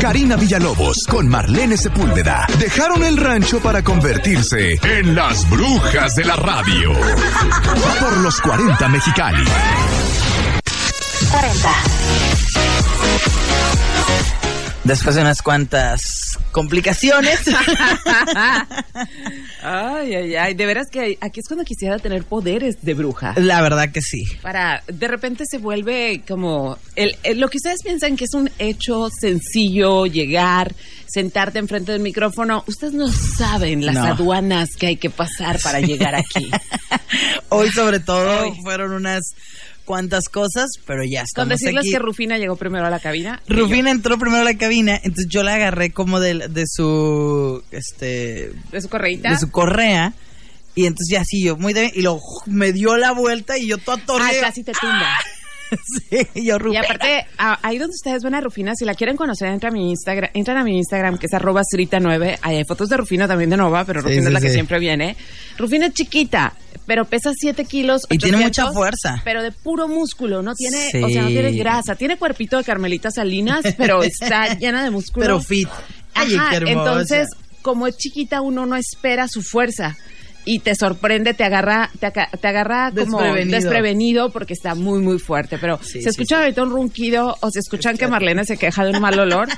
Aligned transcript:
Karina 0.00 0.36
Villalobos 0.36 0.96
con 1.08 1.28
Marlene 1.28 1.76
Sepúlveda 1.76 2.46
dejaron 2.58 3.04
el 3.04 3.16
rancho 3.16 3.60
para 3.60 3.82
convertirse 3.82 4.78
en 4.82 5.14
las 5.14 5.48
brujas 5.48 6.14
de 6.16 6.24
la 6.24 6.36
radio. 6.36 6.92
Por 8.00 8.16
los 8.18 8.40
40 8.40 8.88
Mexicali. 8.88 9.44
40. 11.30 11.68
Después 14.84 15.14
de 15.14 15.22
unas 15.22 15.42
cuantas 15.42 16.17
complicaciones. 16.58 17.38
Ay, 19.62 20.14
ay, 20.14 20.34
ay. 20.36 20.54
De 20.54 20.66
veras 20.66 20.86
que 20.90 21.18
aquí 21.20 21.40
es 21.40 21.46
cuando 21.48 21.64
quisiera 21.64 21.98
tener 21.98 22.24
poderes 22.24 22.76
de 22.82 22.94
bruja. 22.94 23.34
La 23.36 23.60
verdad 23.62 23.90
que 23.92 24.00
sí. 24.00 24.24
Para, 24.42 24.82
de 24.86 25.08
repente 25.08 25.44
se 25.48 25.58
vuelve 25.58 26.22
como, 26.26 26.76
el, 26.96 27.16
el- 27.22 27.38
lo 27.40 27.48
que 27.48 27.58
ustedes 27.58 27.82
piensan 27.82 28.16
que 28.16 28.24
es 28.24 28.34
un 28.34 28.50
hecho 28.58 29.08
sencillo, 29.10 30.06
llegar, 30.06 30.74
sentarte 31.06 31.58
enfrente 31.58 31.92
del 31.92 32.00
micrófono. 32.02 32.64
Ustedes 32.66 32.92
no 32.94 33.08
saben 33.08 33.84
las 33.84 33.94
No. 33.94 34.04
aduanas 34.04 34.70
que 34.78 34.88
hay 34.88 34.96
que 34.96 35.10
pasar 35.10 35.58
para 35.60 35.80
llegar 35.80 36.14
aquí. 36.14 36.50
Hoy 37.50 37.70
sobre 37.70 38.00
todo 38.00 38.52
fueron 38.62 38.92
unas 38.92 39.22
cuantas 39.88 40.28
cosas, 40.28 40.66
pero 40.86 41.02
ya 41.02 41.20
Con 41.20 41.24
estamos 41.24 41.48
decirles 41.48 41.80
aquí. 41.84 41.90
que 41.92 41.98
Rufina 41.98 42.36
llegó 42.36 42.56
primero 42.56 42.86
a 42.86 42.90
la 42.90 43.00
cabina. 43.00 43.40
Rufina 43.48 43.90
entró 43.90 44.18
primero 44.18 44.42
a 44.42 44.44
la 44.44 44.58
cabina, 44.58 44.94
entonces 45.02 45.26
yo 45.30 45.42
la 45.42 45.54
agarré 45.54 45.90
como 45.90 46.20
de, 46.20 46.46
de 46.48 46.64
su 46.66 47.62
este. 47.70 48.52
De 48.70 48.80
su 48.82 48.88
correíta. 48.90 49.30
de 49.30 49.38
su 49.38 49.50
correa 49.50 50.12
y 50.74 50.86
entonces 50.86 51.08
ya 51.10 51.22
así 51.22 51.42
yo 51.42 51.56
muy 51.56 51.72
de 51.72 51.90
y 51.92 52.02
luego 52.02 52.18
¡uf! 52.18 52.46
me 52.46 52.72
dio 52.72 52.96
la 52.98 53.12
vuelta 53.12 53.56
y 53.58 53.66
yo 53.66 53.78
toda 53.78 53.96
Ah, 53.96 54.06
torre. 54.06 54.38
casi 54.40 54.62
te 54.62 54.72
tumba. 54.72 55.08
sí, 56.10 56.26
y 56.34 56.46
yo 56.46 56.56
Y 56.56 56.58
Rufina. 56.58 56.80
aparte, 56.82 57.26
a- 57.38 57.58
ahí 57.66 57.78
donde 57.78 57.94
ustedes 57.94 58.22
ven 58.22 58.34
a 58.34 58.40
Rufina, 58.40 58.72
si 58.74 58.84
la 58.84 58.94
quieren 58.94 59.16
conocer, 59.16 59.48
entra 59.48 59.68
a 59.70 59.72
mi 59.72 59.90
Instagram, 59.90 60.30
entran 60.34 60.56
a 60.58 60.64
mi 60.64 60.76
Instagram, 60.78 61.18
que 61.18 61.26
es 61.26 61.34
arroba 61.34 61.62
Srita9. 61.62 62.38
Ahí 62.42 62.56
hay 62.56 62.64
fotos 62.64 62.88
de 62.88 62.96
Rufina 62.96 63.26
también 63.28 63.50
de 63.50 63.56
Nova, 63.56 63.84
pero 63.84 64.00
Rufina 64.00 64.22
sí, 64.22 64.26
es 64.28 64.32
la 64.32 64.40
que 64.40 64.50
siempre 64.50 64.78
viene. 64.78 65.16
Rufina 65.58 65.86
es 65.86 65.94
chiquita, 65.94 66.54
pero 66.86 67.04
pesa 67.04 67.32
7 67.36 67.64
kilos. 67.64 68.02
Y 68.10 68.18
tiene 68.18 68.38
800, 68.38 68.64
mucha 68.64 68.72
fuerza. 68.72 69.20
Pero 69.24 69.42
de 69.42 69.52
puro 69.52 69.88
músculo, 69.88 70.42
no 70.42 70.54
tiene, 70.54 70.88
o 71.04 71.08
sea, 71.08 71.22
no 71.22 71.28
tiene 71.28 71.52
grasa. 71.52 71.94
Tiene 71.96 72.16
cuerpito 72.16 72.56
de 72.56 72.64
Carmelita 72.64 73.10
Salinas, 73.10 73.62
pero 73.76 74.02
está 74.04 74.54
llena 74.54 74.82
de 74.84 74.90
músculo. 74.90 75.24
pero 75.24 75.40
fit. 75.40 75.68
Ay, 76.14 76.34
Ajá, 76.34 76.58
qué 76.58 76.70
entonces, 76.72 77.28
como 77.62 77.86
es 77.86 77.96
chiquita, 77.96 78.40
uno 78.40 78.66
no 78.66 78.76
espera 78.76 79.28
su 79.28 79.42
fuerza. 79.42 79.96
Y 80.50 80.60
te 80.60 80.74
sorprende, 80.74 81.34
te 81.34 81.44
agarra, 81.44 81.90
te, 82.00 82.06
agarra 82.48 82.90
como 82.90 83.18
Desprevenido. 83.18 83.56
desprevenido 83.60 84.30
porque 84.30 84.54
está 84.54 84.74
muy, 84.74 85.00
muy 85.00 85.18
fuerte. 85.18 85.58
Pero 85.58 85.78
Sí, 85.82 86.00
se 86.00 86.02
sí, 86.04 86.08
escucha 86.08 86.40
ahorita 86.40 86.62
un 86.62 86.70
ronquido 86.70 87.36
o 87.40 87.50
se 87.50 87.58
escuchan 87.58 87.98
que 87.98 88.06
Marlene 88.08 88.46
se 88.46 88.56
queja 88.56 88.84
de 88.86 88.92
un 88.92 89.00
mal 89.02 89.18
olor. 89.18 89.48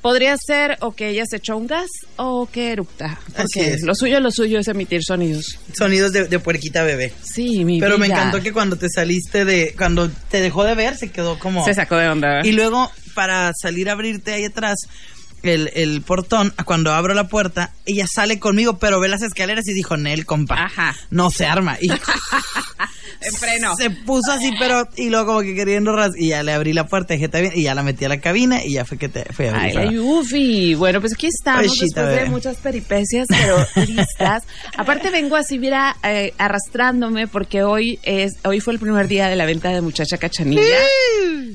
Podría 0.00 0.34
ser 0.38 0.78
o 0.80 0.92
que 0.92 1.10
ella 1.10 1.24
se 1.28 1.36
echó 1.36 1.56
un 1.58 1.66
gas 1.66 1.86
o 2.16 2.48
que 2.50 2.72
erupta. 2.72 3.20
Porque 3.36 3.76
lo 3.82 3.94
suyo, 3.94 4.20
lo 4.20 4.30
suyo 4.30 4.58
es 4.58 4.68
emitir 4.68 5.02
sonidos. 5.04 5.58
sonidos 5.74 6.12
de, 6.12 6.24
de 6.28 6.38
puerquita 6.38 6.82
bebé. 6.82 7.12
Sí, 7.22 7.64
mi 7.66 7.78
Pero 7.78 7.98
me 7.98 8.06
encantó 8.06 8.40
que 8.40 8.52
cuando 8.52 8.76
te 8.76 8.88
saliste 8.88 9.44
de 9.44 9.74
cuando 9.76 10.08
te 10.30 10.40
dejó 10.40 10.64
de 10.64 10.74
ver 10.74 10.96
se 10.96 11.10
quedó 11.10 11.38
como 11.38 11.62
Se 11.64 11.74
sacó 11.74 11.96
de 11.96 12.08
onda. 12.08 12.40
Y 12.42 12.52
luego, 12.52 12.90
para 13.14 13.52
salir 13.60 13.90
a 13.90 13.92
abrirte 13.92 14.32
ahí 14.32 14.44
atrás, 14.46 14.78
el, 15.42 15.70
el 15.74 16.02
portón, 16.02 16.52
cuando 16.64 16.92
abro 16.92 17.14
la 17.14 17.28
puerta, 17.28 17.72
ella 17.86 18.06
sale 18.12 18.38
conmigo, 18.38 18.78
pero 18.78 19.00
ve 19.00 19.08
las 19.08 19.22
escaleras 19.22 19.66
y 19.68 19.72
dijo, 19.72 19.96
Nel, 19.96 20.24
compa. 20.26 20.64
Ajá. 20.64 20.94
No 21.10 21.30
se 21.30 21.46
arma. 21.46 21.76
Y 21.80 21.88
En 23.24 23.32
freno. 23.34 23.76
se 23.76 23.90
puso 23.90 24.32
así, 24.32 24.50
pero, 24.58 24.88
y 24.96 25.08
luego 25.08 25.26
como 25.26 25.40
que 25.42 25.54
queriendo 25.54 25.94
ras, 25.94 26.10
y 26.16 26.28
ya 26.28 26.42
le 26.42 26.52
abrí 26.52 26.72
la 26.72 26.86
puerta, 26.88 27.14
dije, 27.14 27.28
bien, 27.28 27.52
y 27.54 27.62
ya 27.62 27.74
la 27.74 27.84
metí 27.84 28.04
a 28.04 28.08
la 28.08 28.20
cabina, 28.20 28.64
y 28.64 28.72
ya 28.72 28.84
fue 28.84 28.98
que 28.98 29.08
te 29.08 29.24
fue 29.32 29.48
a 29.48 29.54
Ay, 29.54 29.70
abrir. 29.70 29.74
la 29.86 29.92
Yufi. 29.92 30.74
Bueno, 30.74 31.00
pues 31.00 31.12
aquí 31.14 31.28
estamos 31.28 31.78
después 31.78 31.94
de 31.94 32.24
muchas 32.26 32.56
peripecias, 32.56 33.26
pero 33.28 33.64
listas. 33.86 34.42
Aparte 34.76 35.10
vengo 35.10 35.36
así, 35.36 35.58
mira, 35.58 35.96
eh, 36.02 36.32
arrastrándome 36.38 37.28
porque 37.28 37.62
hoy 37.62 38.00
es 38.02 38.32
hoy 38.44 38.58
fue 38.60 38.72
el 38.72 38.80
primer 38.80 39.06
día 39.06 39.28
de 39.28 39.36
la 39.36 39.44
venta 39.46 39.68
de 39.70 39.80
Muchacha 39.80 40.18
Cachanilla. 40.18 40.62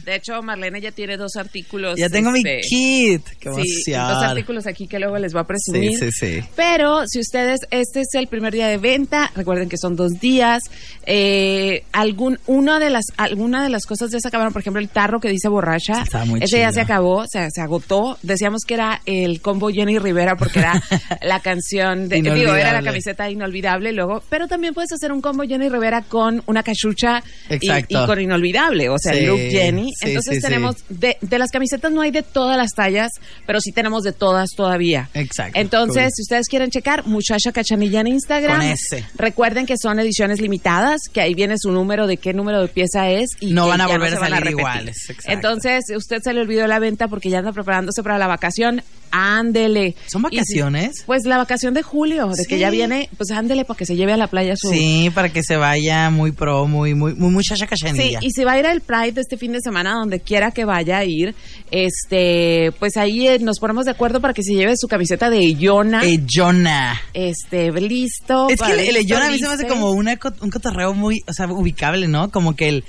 De 0.05 0.15
hecho, 0.15 0.41
Marlene 0.41 0.79
ya 0.79 0.91
tiene 0.91 1.17
dos 1.17 1.35
artículos. 1.35 1.97
ya 1.99 2.09
tengo 2.09 2.31
mi 2.31 2.39
este, 2.39 2.61
kit. 2.61 3.23
Qué 3.39 3.49
Sí, 3.53 3.76
emoción. 3.77 4.07
dos 4.07 4.23
artículos 4.23 4.67
aquí 4.67 4.87
que 4.87 4.99
luego 4.99 5.17
les 5.17 5.35
va 5.35 5.41
a 5.41 5.47
presumir. 5.47 5.97
Sí, 5.97 6.11
sí, 6.11 6.39
sí. 6.41 6.47
Pero 6.55 7.07
si 7.07 7.19
ustedes, 7.19 7.61
este 7.71 8.01
es 8.01 8.07
el 8.13 8.27
primer 8.27 8.53
día 8.53 8.67
de 8.67 8.77
venta, 8.77 9.31
recuerden 9.35 9.69
que 9.69 9.77
son 9.77 9.95
dos 9.95 10.13
días. 10.19 10.61
Eh, 11.05 11.83
algún, 11.93 12.39
una 12.47 12.79
de 12.79 12.89
las, 12.89 13.05
alguna 13.17 13.63
de 13.63 13.69
las 13.69 13.85
cosas 13.85 14.11
ya 14.11 14.19
se 14.19 14.27
acabaron, 14.27 14.51
por 14.53 14.61
ejemplo, 14.61 14.81
el 14.81 14.89
tarro 14.89 15.19
que 15.19 15.29
dice 15.29 15.47
borracha. 15.47 16.01
Estaba 16.03 16.25
muy 16.25 16.39
ese 16.43 16.57
ya 16.59 16.69
chido. 16.69 16.73
se 16.73 16.81
acabó, 16.81 17.25
se, 17.27 17.49
se 17.51 17.61
agotó. 17.61 18.17
Decíamos 18.23 18.63
que 18.67 18.73
era 18.73 19.01
el 19.05 19.41
combo 19.41 19.69
Jenny 19.69 19.99
Rivera 19.99 20.35
porque 20.35 20.59
era 20.59 20.81
la 21.21 21.39
canción 21.39 22.09
de, 22.09 22.21
digo, 22.21 22.53
era 22.55 22.73
la 22.73 22.81
camiseta 22.83 23.29
inolvidable 23.29 23.91
luego, 23.93 24.21
pero 24.29 24.47
también 24.47 24.73
puedes 24.73 24.91
hacer 24.91 25.11
un 25.11 25.21
combo 25.21 25.43
Jenny 25.43 25.69
Rivera 25.69 26.01
con 26.03 26.43
una 26.47 26.63
cachucha 26.63 27.23
y, 27.49 27.69
y 27.71 28.05
con 28.05 28.19
inolvidable, 28.19 28.89
o 28.89 28.97
sea, 28.99 29.13
Sí, 29.13 29.25
look 29.25 29.39
Jenny. 29.39 29.91
sí, 29.95 30.07
Entonces 30.09 30.41
tenemos 30.41 30.75
de, 30.89 31.17
de 31.21 31.39
las 31.39 31.51
camisetas 31.51 31.91
no 31.91 32.01
hay 32.01 32.11
de 32.11 32.23
todas 32.23 32.57
las 32.57 32.71
tallas, 32.73 33.11
pero 33.45 33.59
sí 33.67 33.71
tenemos 33.73 34.03
de 34.03 34.11
todas 34.13 34.49
todavía. 34.55 35.09
Exacto, 35.13 35.59
Entonces, 35.59 36.03
cool. 36.03 36.11
si 36.15 36.21
ustedes 36.23 36.47
quieren 36.47 36.69
checar, 36.69 37.05
Muchacha 37.05 37.51
Cachanilla 37.51 38.01
en 38.01 38.07
Instagram. 38.07 38.57
Con 38.59 38.65
ese. 38.69 39.05
Recuerden 39.15 39.65
que 39.65 39.75
son 39.77 39.99
ediciones 39.99 40.39
limitadas, 40.41 41.01
que 41.11 41.21
ahí 41.21 41.33
viene 41.33 41.55
su 41.57 41.71
número 41.71 42.07
de 42.07 42.17
qué 42.17 42.33
número 42.33 42.61
de 42.61 42.67
pieza 42.69 43.09
es. 43.09 43.29
Y 43.39 43.53
No 43.53 43.65
que 43.65 43.69
van 43.71 43.81
a 43.81 43.87
volver 43.87 44.13
a 44.15 44.19
salir 44.19 44.47
iguales, 44.51 44.97
exacto. 45.09 45.31
Entonces, 45.31 45.83
usted 45.95 46.21
se 46.23 46.33
le 46.33 46.41
olvidó 46.41 46.65
la 46.67 46.79
venta 46.79 47.07
porque 47.07 47.29
ya 47.29 47.39
anda 47.39 47.51
preparándose 47.51 48.01
para 48.03 48.17
la 48.17 48.27
vacación. 48.27 48.81
Ándele. 49.09 49.95
¿Son 50.07 50.21
si- 50.29 50.35
vacaciones? 50.35 51.03
pues 51.05 51.23
la 51.25 51.37
vacación 51.37 51.73
de 51.73 51.81
julio, 51.81 52.27
de 52.27 52.43
que 52.45 52.55
Sí. 52.55 52.59
ya 52.59 52.69
viene, 52.69 53.09
pues 53.17 53.31
ándele 53.31 53.63
para 53.63 53.77
que 53.77 53.85
se 53.85 53.95
lleve 53.95 54.11
a 54.11 54.17
la 54.17 54.27
playa 54.27 54.55
su, 54.57 54.69
Sí, 54.69 55.09
para 55.15 55.29
que 55.29 55.43
se 55.43 55.55
vaya 55.55 56.09
muy 56.09 56.33
pro, 56.33 56.67
muy, 56.67 56.93
muy, 56.93 57.13
muy 57.13 57.31
muchacha 57.31 57.65
Sí, 57.65 57.69
cachanilla. 57.69 58.19
y 58.21 58.31
si 58.31 58.43
va 58.43 58.51
a 58.53 58.59
ir 58.59 58.65
al 58.67 58.81
Pride 58.81 59.13
de 59.13 59.21
este 59.21 59.37
fin 59.37 59.53
de 59.53 59.61
semana, 59.61 59.93
donde 59.93 60.19
quiera 60.19 60.51
que 60.51 60.65
vaya 60.65 60.97
a 60.97 61.05
ir, 61.05 61.33
este, 61.71 62.71
pues 62.79 62.97
ahí 62.97 63.27
eh, 63.27 63.39
nos 63.57 63.59
ponemos 63.61 63.85
de 63.85 63.91
acuerdo 63.91 64.21
para 64.21 64.35
que 64.35 64.43
se 64.43 64.53
lleve 64.53 64.73
su 64.77 64.87
camiseta 64.87 65.31
de 65.31 65.55
Yona. 65.55 66.03
Ellona. 66.03 67.01
este, 67.13 67.71
listo. 67.71 68.47
Es 68.49 68.61
que 68.61 68.71
el, 68.71 68.79
el 68.81 68.97
Ellona 68.97 69.27
a 69.27 69.31
mí 69.31 69.39
se 69.39 69.47
me 69.47 69.53
hace 69.55 69.67
como 69.67 69.91
una, 69.91 70.15
un 70.41 70.49
cotorreo 70.51 70.93
muy, 70.93 71.23
o 71.27 71.33
sea, 71.33 71.47
ubicable, 71.47 72.07
¿no? 72.07 72.29
Como 72.29 72.55
que 72.55 72.69
el, 72.69 72.85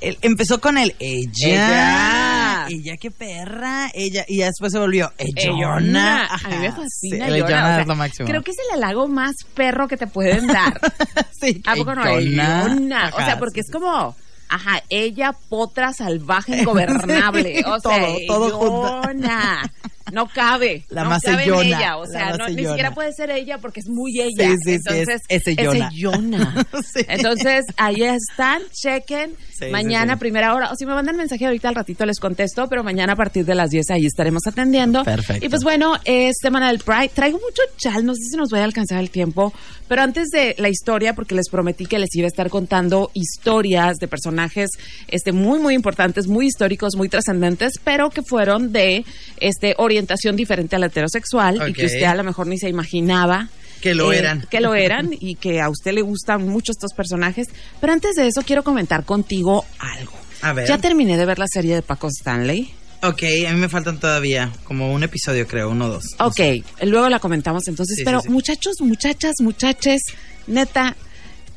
el- 0.00 0.18
empezó 0.22 0.60
con 0.60 0.78
el 0.78 0.96
ella. 0.98 1.46
Ella. 1.46 2.66
Ella, 2.70 2.96
qué 3.00 3.12
perra. 3.12 3.88
Ella, 3.94 4.24
y 4.26 4.38
ya 4.38 4.46
después 4.46 4.72
se 4.72 4.80
volvió 4.80 5.12
Ellona. 5.16 5.78
Ellona. 5.78 6.26
A 6.26 6.48
mí 6.48 6.56
me 6.56 6.72
fascina 6.72 6.88
sí, 6.88 7.08
el 7.14 7.22
Ellona, 7.22 7.36
Ellona 7.36 7.62
o 7.62 7.68
sea, 7.68 7.80
es 7.82 7.86
lo 7.86 7.96
máximo. 7.96 8.28
Creo 8.28 8.42
que 8.42 8.50
es 8.50 8.56
el 8.68 8.74
halago 8.82 9.06
más 9.06 9.36
perro 9.54 9.86
que 9.86 9.96
te 9.96 10.08
pueden 10.08 10.48
dar. 10.48 10.80
sí, 11.40 11.62
¿A 11.66 11.76
poco 11.76 11.94
no? 11.94 12.04
Ellona. 12.04 12.62
Ellona. 12.66 13.12
O 13.14 13.18
sea, 13.18 13.38
porque 13.38 13.62
sí, 13.62 13.68
es 13.68 13.72
como... 13.72 14.16
Ajá, 14.52 14.82
ella 14.88 15.30
potra 15.48 15.92
salvaje 15.92 16.56
ingobernable. 16.62 17.62
O 17.68 17.78
sea, 17.78 18.00
todo- 18.00 18.16
todo 18.26 18.58
junto. 18.58 19.08
Ellona. 19.10 19.72
No 20.12 20.26
cabe. 20.28 20.84
La 20.88 21.04
no 21.04 21.10
más 21.10 21.22
cabe 21.22 21.44
en 21.44 21.54
ella. 21.54 21.96
O 21.96 22.06
sea, 22.06 22.36
no, 22.36 22.48
ni 22.48 22.64
siquiera 22.64 22.92
puede 22.94 23.12
ser 23.12 23.30
ella 23.30 23.58
porque 23.58 23.80
es 23.80 23.88
muy 23.88 24.20
ella. 24.20 24.50
Sí, 24.50 24.56
sí, 24.64 24.64
sí, 24.64 24.72
Entonces, 24.74 25.08
es- 25.28 25.42
es. 25.46 25.46
Sí. 26.92 27.04
Entonces, 27.08 27.64
ahí 27.76 28.02
están, 28.02 28.62
chequen. 28.72 29.30
Sí, 29.52 29.66
sí, 29.66 29.70
mañana, 29.70 30.14
sí. 30.14 30.20
primera 30.20 30.54
hora. 30.54 30.70
O 30.72 30.76
si 30.76 30.86
me 30.86 30.94
mandan 30.94 31.16
mensaje 31.16 31.44
ahorita 31.46 31.68
al 31.68 31.74
ratito 31.74 32.04
les 32.06 32.18
contesto, 32.18 32.68
pero 32.68 32.82
mañana 32.82 33.12
a 33.12 33.16
partir 33.16 33.44
de 33.44 33.54
las 33.54 33.70
10 33.70 33.90
ahí 33.90 34.06
estaremos 34.06 34.42
atendiendo. 34.46 35.04
Perfecto. 35.04 35.44
Y 35.44 35.48
pues 35.48 35.62
bueno, 35.62 35.96
es 36.04 36.36
semana 36.40 36.68
del 36.68 36.78
Pride. 36.78 37.10
Traigo 37.14 37.38
mucho 37.38 37.62
chal, 37.76 38.04
no 38.04 38.14
sé 38.14 38.22
si 38.30 38.36
nos 38.36 38.50
vaya 38.50 38.64
a 38.64 38.66
alcanzar 38.66 38.98
el 38.98 39.10
tiempo, 39.10 39.52
pero 39.88 40.02
antes 40.02 40.28
de 40.28 40.54
la 40.58 40.68
historia, 40.68 41.14
porque 41.14 41.34
les 41.34 41.48
prometí 41.48 41.86
que 41.86 41.98
les 41.98 42.14
iba 42.14 42.26
a 42.26 42.28
estar 42.28 42.48
contando 42.50 43.10
historias 43.14 43.96
de 43.98 44.08
personajes 44.08 44.70
este, 45.08 45.32
muy, 45.32 45.58
muy 45.58 45.74
importantes, 45.74 46.26
muy 46.26 46.46
históricos, 46.46 46.96
muy 46.96 47.08
trascendentes, 47.08 47.74
pero 47.84 48.10
que 48.10 48.22
fueron 48.22 48.72
de 48.72 49.04
este, 49.38 49.74
orientación 50.00 50.36
diferente 50.36 50.76
a 50.76 50.78
la 50.78 50.86
heterosexual 50.86 51.68
y 51.68 51.72
que 51.72 51.86
usted 51.86 52.04
a 52.04 52.14
lo 52.14 52.24
mejor 52.24 52.46
ni 52.46 52.58
se 52.58 52.68
imaginaba. 52.68 53.48
Que 53.80 53.94
lo 53.94 54.12
eh, 54.12 54.18
eran. 54.18 54.46
Que 54.50 54.60
lo 54.60 54.74
eran 54.74 55.10
y 55.18 55.34
que 55.36 55.60
a 55.60 55.68
usted 55.70 55.92
le 55.92 56.02
gustan 56.02 56.46
mucho 56.48 56.72
estos 56.72 56.92
personajes. 56.94 57.48
Pero 57.80 57.92
antes 57.92 58.14
de 58.14 58.26
eso, 58.26 58.42
quiero 58.42 58.62
comentar 58.62 59.04
contigo 59.04 59.64
algo. 59.78 60.12
A 60.42 60.52
ver. 60.52 60.66
Ya 60.68 60.78
terminé 60.78 61.16
de 61.16 61.24
ver 61.26 61.38
la 61.38 61.46
serie 61.48 61.74
de 61.74 61.82
Paco 61.82 62.08
Stanley. 62.08 62.72
Ok, 63.02 63.22
a 63.48 63.52
mí 63.52 63.58
me 63.58 63.68
faltan 63.70 63.98
todavía 63.98 64.52
como 64.64 64.92
un 64.92 65.02
episodio, 65.02 65.46
creo, 65.46 65.70
uno 65.70 65.86
o 65.86 65.88
dos. 65.88 66.04
no 66.18 66.26
Ok, 66.26 66.36
sé. 66.36 66.62
luego 66.82 67.08
la 67.08 67.18
comentamos 67.18 67.66
entonces. 67.68 67.96
Sí, 67.96 68.04
pero 68.04 68.20
sí, 68.20 68.26
sí. 68.26 68.32
muchachos, 68.32 68.74
muchachas, 68.80 69.36
muchaches, 69.40 70.02
neta, 70.46 70.94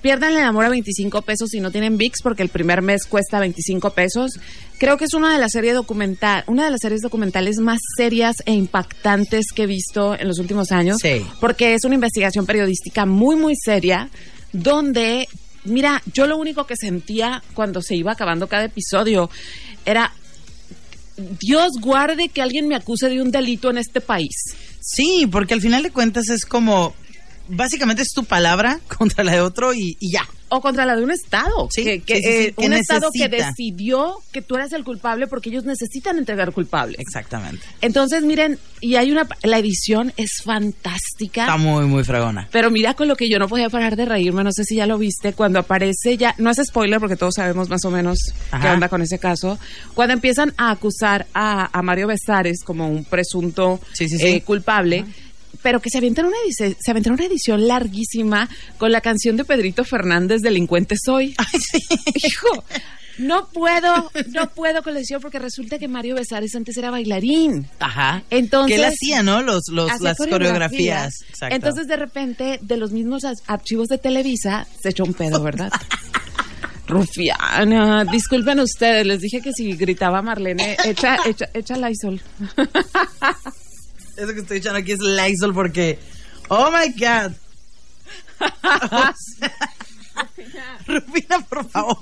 pierdan 0.02 0.32
el 0.38 0.44
amor 0.44 0.64
a 0.66 0.70
25 0.70 1.22
pesos 1.24 1.50
si 1.50 1.60
no 1.60 1.72
tienen 1.72 1.98
VIX 1.98 2.22
porque 2.22 2.44
el 2.44 2.50
primer 2.50 2.82
mes 2.82 3.06
cuesta 3.06 3.40
25 3.42 3.90
pesos. 3.90 4.32
Creo 4.84 4.98
que 4.98 5.06
es 5.06 5.14
una 5.14 5.32
de 5.32 5.40
las 5.40 5.54
series 5.54 5.76
documental, 5.76 6.44
una 6.46 6.66
de 6.66 6.72
las 6.72 6.82
series 6.82 7.00
documentales 7.00 7.60
más 7.60 7.80
serias 7.96 8.36
e 8.46 8.52
impactantes 8.52 9.46
que 9.56 9.64
he 9.64 9.66
visto 9.66 10.14
en 10.14 10.28
los 10.28 10.40
últimos 10.40 10.74
años. 10.74 10.98
Sí. 11.02 11.26
Porque 11.40 11.74
es 11.74 11.86
una 11.86 11.96
investigación 11.96 12.46
periodística 12.46 13.06
muy, 13.06 13.38
muy 13.38 13.56
seria 13.56 14.10
donde, 14.52 15.30
mira, 15.64 16.04
yo 16.14 16.28
lo 16.28 16.36
único 16.36 16.68
que 16.68 16.76
sentía 16.76 17.42
cuando 17.54 17.82
se 17.82 17.96
iba 17.96 18.12
acabando 18.12 18.48
cada 18.48 18.66
episodio 18.66 19.30
era 19.86 20.12
Dios 21.40 21.70
guarde 21.80 22.28
que 22.28 22.42
alguien 22.42 22.68
me 22.68 22.76
acuse 22.76 23.08
de 23.08 23.22
un 23.22 23.32
delito 23.32 23.70
en 23.70 23.78
este 23.78 24.02
país. 24.02 24.36
Sí, 24.82 25.30
porque 25.32 25.54
al 25.54 25.62
final 25.62 25.84
de 25.84 25.92
cuentas 25.92 26.28
es 26.28 26.46
como, 26.46 26.94
básicamente 27.48 28.02
es 28.02 28.10
tu 28.14 28.24
palabra 28.26 28.80
contra 28.98 29.24
la 29.24 29.34
de 29.34 29.42
otro 29.42 29.74
y, 29.74 29.98
y 30.00 30.12
ya. 30.12 30.28
O 30.50 30.62
contra 30.62 30.86
la 30.86 30.96
de 30.96 31.04
un 31.04 31.10
Estado. 31.10 31.68
Sí, 31.72 31.84
que, 31.84 32.02
que, 32.02 32.16
sí, 32.18 32.22
sí, 32.22 32.28
eh, 32.30 32.54
que 32.56 32.66
un 32.68 32.74
Estado 32.74 33.10
que 33.12 33.28
decidió 33.28 34.18
que 34.32 34.44
tú 34.44 34.56
eres 34.56 34.72
el 34.74 34.84
culpable 34.84 35.26
porque 35.26 35.50
ellos 35.50 35.64
necesitan 35.64 36.20
entregar 36.20 36.52
culpables. 36.52 37.00
Exactamente. 37.00 37.66
Entonces, 37.82 38.22
miren, 38.24 38.60
y 38.80 38.96
hay 38.96 39.12
una. 39.12 39.28
La 39.42 39.58
edición 39.58 40.14
es 40.16 40.44
fantástica. 40.44 41.42
Está 41.46 41.58
muy, 41.58 41.86
muy 41.86 42.04
fregona. 42.04 42.48
Pero 42.52 42.70
mira 42.70 42.94
con 42.94 43.08
lo 43.08 43.16
que 43.16 43.30
yo 43.30 43.40
no 43.40 43.48
podía 43.48 43.70
parar 43.72 43.96
de 43.96 44.06
reírme, 44.06 44.44
no 44.44 44.52
sé 44.52 44.64
si 44.64 44.76
ya 44.76 44.86
lo 44.86 45.00
viste, 45.00 45.34
cuando 45.34 45.58
aparece 45.58 46.18
ya, 46.18 46.36
no 46.38 46.52
es 46.52 46.58
spoiler 46.64 47.00
porque 47.00 47.16
todos 47.16 47.34
sabemos 47.36 47.70
más 47.70 47.84
o 47.86 47.90
menos 47.90 48.20
qué 48.62 48.68
onda 48.68 48.90
con 48.90 49.02
ese 49.02 49.18
caso, 49.18 49.58
cuando 49.96 50.14
empiezan 50.14 50.54
a 50.58 50.70
acusar 50.72 51.26
a, 51.34 51.76
a 51.78 51.82
Mario 51.82 52.08
Besares 52.08 52.64
como 52.64 52.88
un 52.88 53.06
presunto 53.06 53.80
Sí, 53.94 54.08
sí, 54.08 54.18
sí. 54.18 54.28
eh, 54.28 54.42
culpable. 54.44 55.06
Pero 55.64 55.80
que 55.82 55.90
se 55.90 55.98
avientan 55.98 56.26
una 56.26 56.36
edición, 56.46 56.76
se 56.80 56.92
avientan 56.92 57.14
una 57.14 57.26
edición 57.26 57.68
larguísima 57.68 58.48
con 58.78 58.92
la 58.92 59.02
canción 59.02 59.38
de 59.38 59.46
Pedrito 59.46 59.84
Fernández, 59.84 60.42
Delincuente 60.42 60.96
Soy. 61.04 61.34
Ay, 61.38 61.60
sí. 61.60 61.80
Hijo, 62.14 62.64
no 63.18 63.48
puedo, 63.50 64.12
no 64.30 64.50
puedo 64.50 64.84
con 64.84 64.94
la 64.94 65.00
edición 65.00 65.22
porque 65.22 65.40
resulta 65.40 65.80
que 65.80 65.88
Mario 65.88 66.16
Besares 66.16 66.54
antes 66.56 66.76
era 66.78 66.92
bailarín. 66.92 67.68
Ajá. 67.80 68.24
Entonces- 68.30 68.76
Que 68.76 68.84
él 68.84 68.90
hacía, 68.92 69.24
¿no? 69.24 69.42
Los, 69.42 69.64
los, 69.72 69.90
las 70.02 70.18
coreografías. 70.18 71.14
Entonces, 71.42 71.88
de 71.88 71.96
repente, 71.96 72.60
de 72.62 72.78
los 72.78 72.92
mismos 72.92 73.24
archivos 73.48 73.88
de 73.88 73.98
Televisa, 74.00 74.68
se 74.82 74.90
echó 74.90 75.04
un 75.04 75.14
pedo, 75.14 75.42
¿verdad? 75.42 75.72
Rufiana, 76.88 78.04
disculpen 78.06 78.60
ustedes, 78.60 79.06
les 79.08 79.22
dije 79.22 79.42
que 79.42 79.54
si 79.54 79.72
gritaba 79.74 80.22
Marlene, 80.22 80.76
echa, 80.84 81.18
echa, 81.26 81.46
echa 81.54 81.78
Lysol. 81.78 82.22
Eso 84.16 84.34
que 84.34 84.40
estoy 84.42 84.58
echando 84.58 84.80
aquí 84.80 84.92
es 84.92 85.00
Lysol 85.00 85.54
porque. 85.54 86.00
¡Oh 86.50 86.70
my 86.72 86.94
God! 86.98 87.34
O 88.40 88.46
sea, 89.40 89.54
Rufina, 90.86 91.40
por 91.50 91.70
favor. 91.70 91.98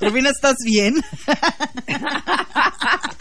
Rufina, 0.00 0.30
¿estás 0.30 0.56
bien? 0.64 1.02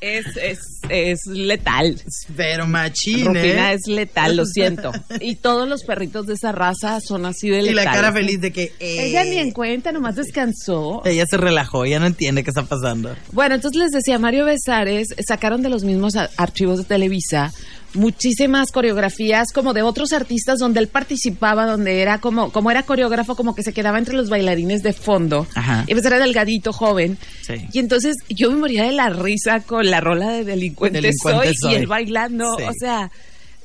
Es, 0.00 0.24
es, 0.36 0.58
es 0.88 1.20
letal. 1.26 2.00
Pero 2.36 2.66
machín, 2.66 3.26
Rufina 3.26 3.72
¿eh? 3.72 3.74
es 3.74 3.86
letal, 3.86 4.36
lo 4.36 4.44
siento. 4.46 4.92
Y 5.20 5.36
todos 5.36 5.68
los 5.68 5.82
perritos 5.84 6.26
de 6.26 6.34
esa 6.34 6.52
raza 6.52 6.98
son 7.00 7.26
así 7.26 7.48
de 7.48 7.60
Y 7.60 7.70
letal. 7.70 7.84
la 7.86 7.92
cara 7.92 8.12
feliz 8.12 8.40
de 8.40 8.52
que. 8.52 8.64
eh, 8.78 9.06
Ella 9.08 9.24
ni 9.24 9.38
en 9.38 9.50
cuenta, 9.52 9.92
nomás 9.92 10.16
descansó. 10.16 11.02
Ella 11.04 11.24
se 11.28 11.36
relajó, 11.36 11.86
ya 11.86 11.98
no 11.98 12.06
entiende 12.06 12.44
qué 12.44 12.50
está 12.50 12.64
pasando. 12.64 13.14
Bueno, 13.32 13.54
entonces 13.54 13.80
les 13.80 13.90
decía, 13.92 14.18
Mario 14.18 14.44
Besares 14.44 15.08
sacaron 15.26 15.62
de 15.62 15.70
los 15.70 15.84
mismos 15.84 16.14
archivos 16.36 16.78
de 16.78 16.84
Televisa 16.84 17.52
muchísimas 17.94 18.72
coreografías 18.72 19.48
como 19.54 19.72
de 19.72 19.80
otros 19.82 20.12
artistas 20.12 20.58
donde 20.58 20.80
él 20.80 20.88
participaba, 20.88 21.66
donde 21.66 22.02
era 22.02 22.18
como, 22.20 22.52
como 22.52 22.70
era 22.70 22.82
coreógrafo, 22.82 23.36
como 23.36 23.54
que 23.54 23.62
se 23.62 23.72
quedaba 23.72 23.98
entre 23.98 24.14
los 24.14 24.28
bailarines 24.28 24.82
de 24.82 24.92
fondo. 24.92 25.46
Ajá. 25.54 25.84
Y 25.86 25.92
pues 25.94 26.04
era 26.04 26.18
delgadito, 26.18 26.74
joven. 26.74 27.16
Sí. 27.42 27.54
Y 27.72 27.78
entonces 27.78 28.16
yo 28.28 28.50
me 28.50 28.58
moría 28.58 28.84
de 28.84 28.92
la 28.92 29.08
risa 29.08 29.60
con 29.66 29.90
la 29.90 30.00
rola 30.00 30.30
de 30.30 30.44
Delincuente, 30.44 31.00
Delincuente 31.00 31.46
soy, 31.48 31.54
Soy. 31.60 31.72
y 31.72 31.74
él 31.76 31.86
bailando. 31.86 32.56
Sí. 32.56 32.64
O 32.64 32.72
sea, 32.78 33.10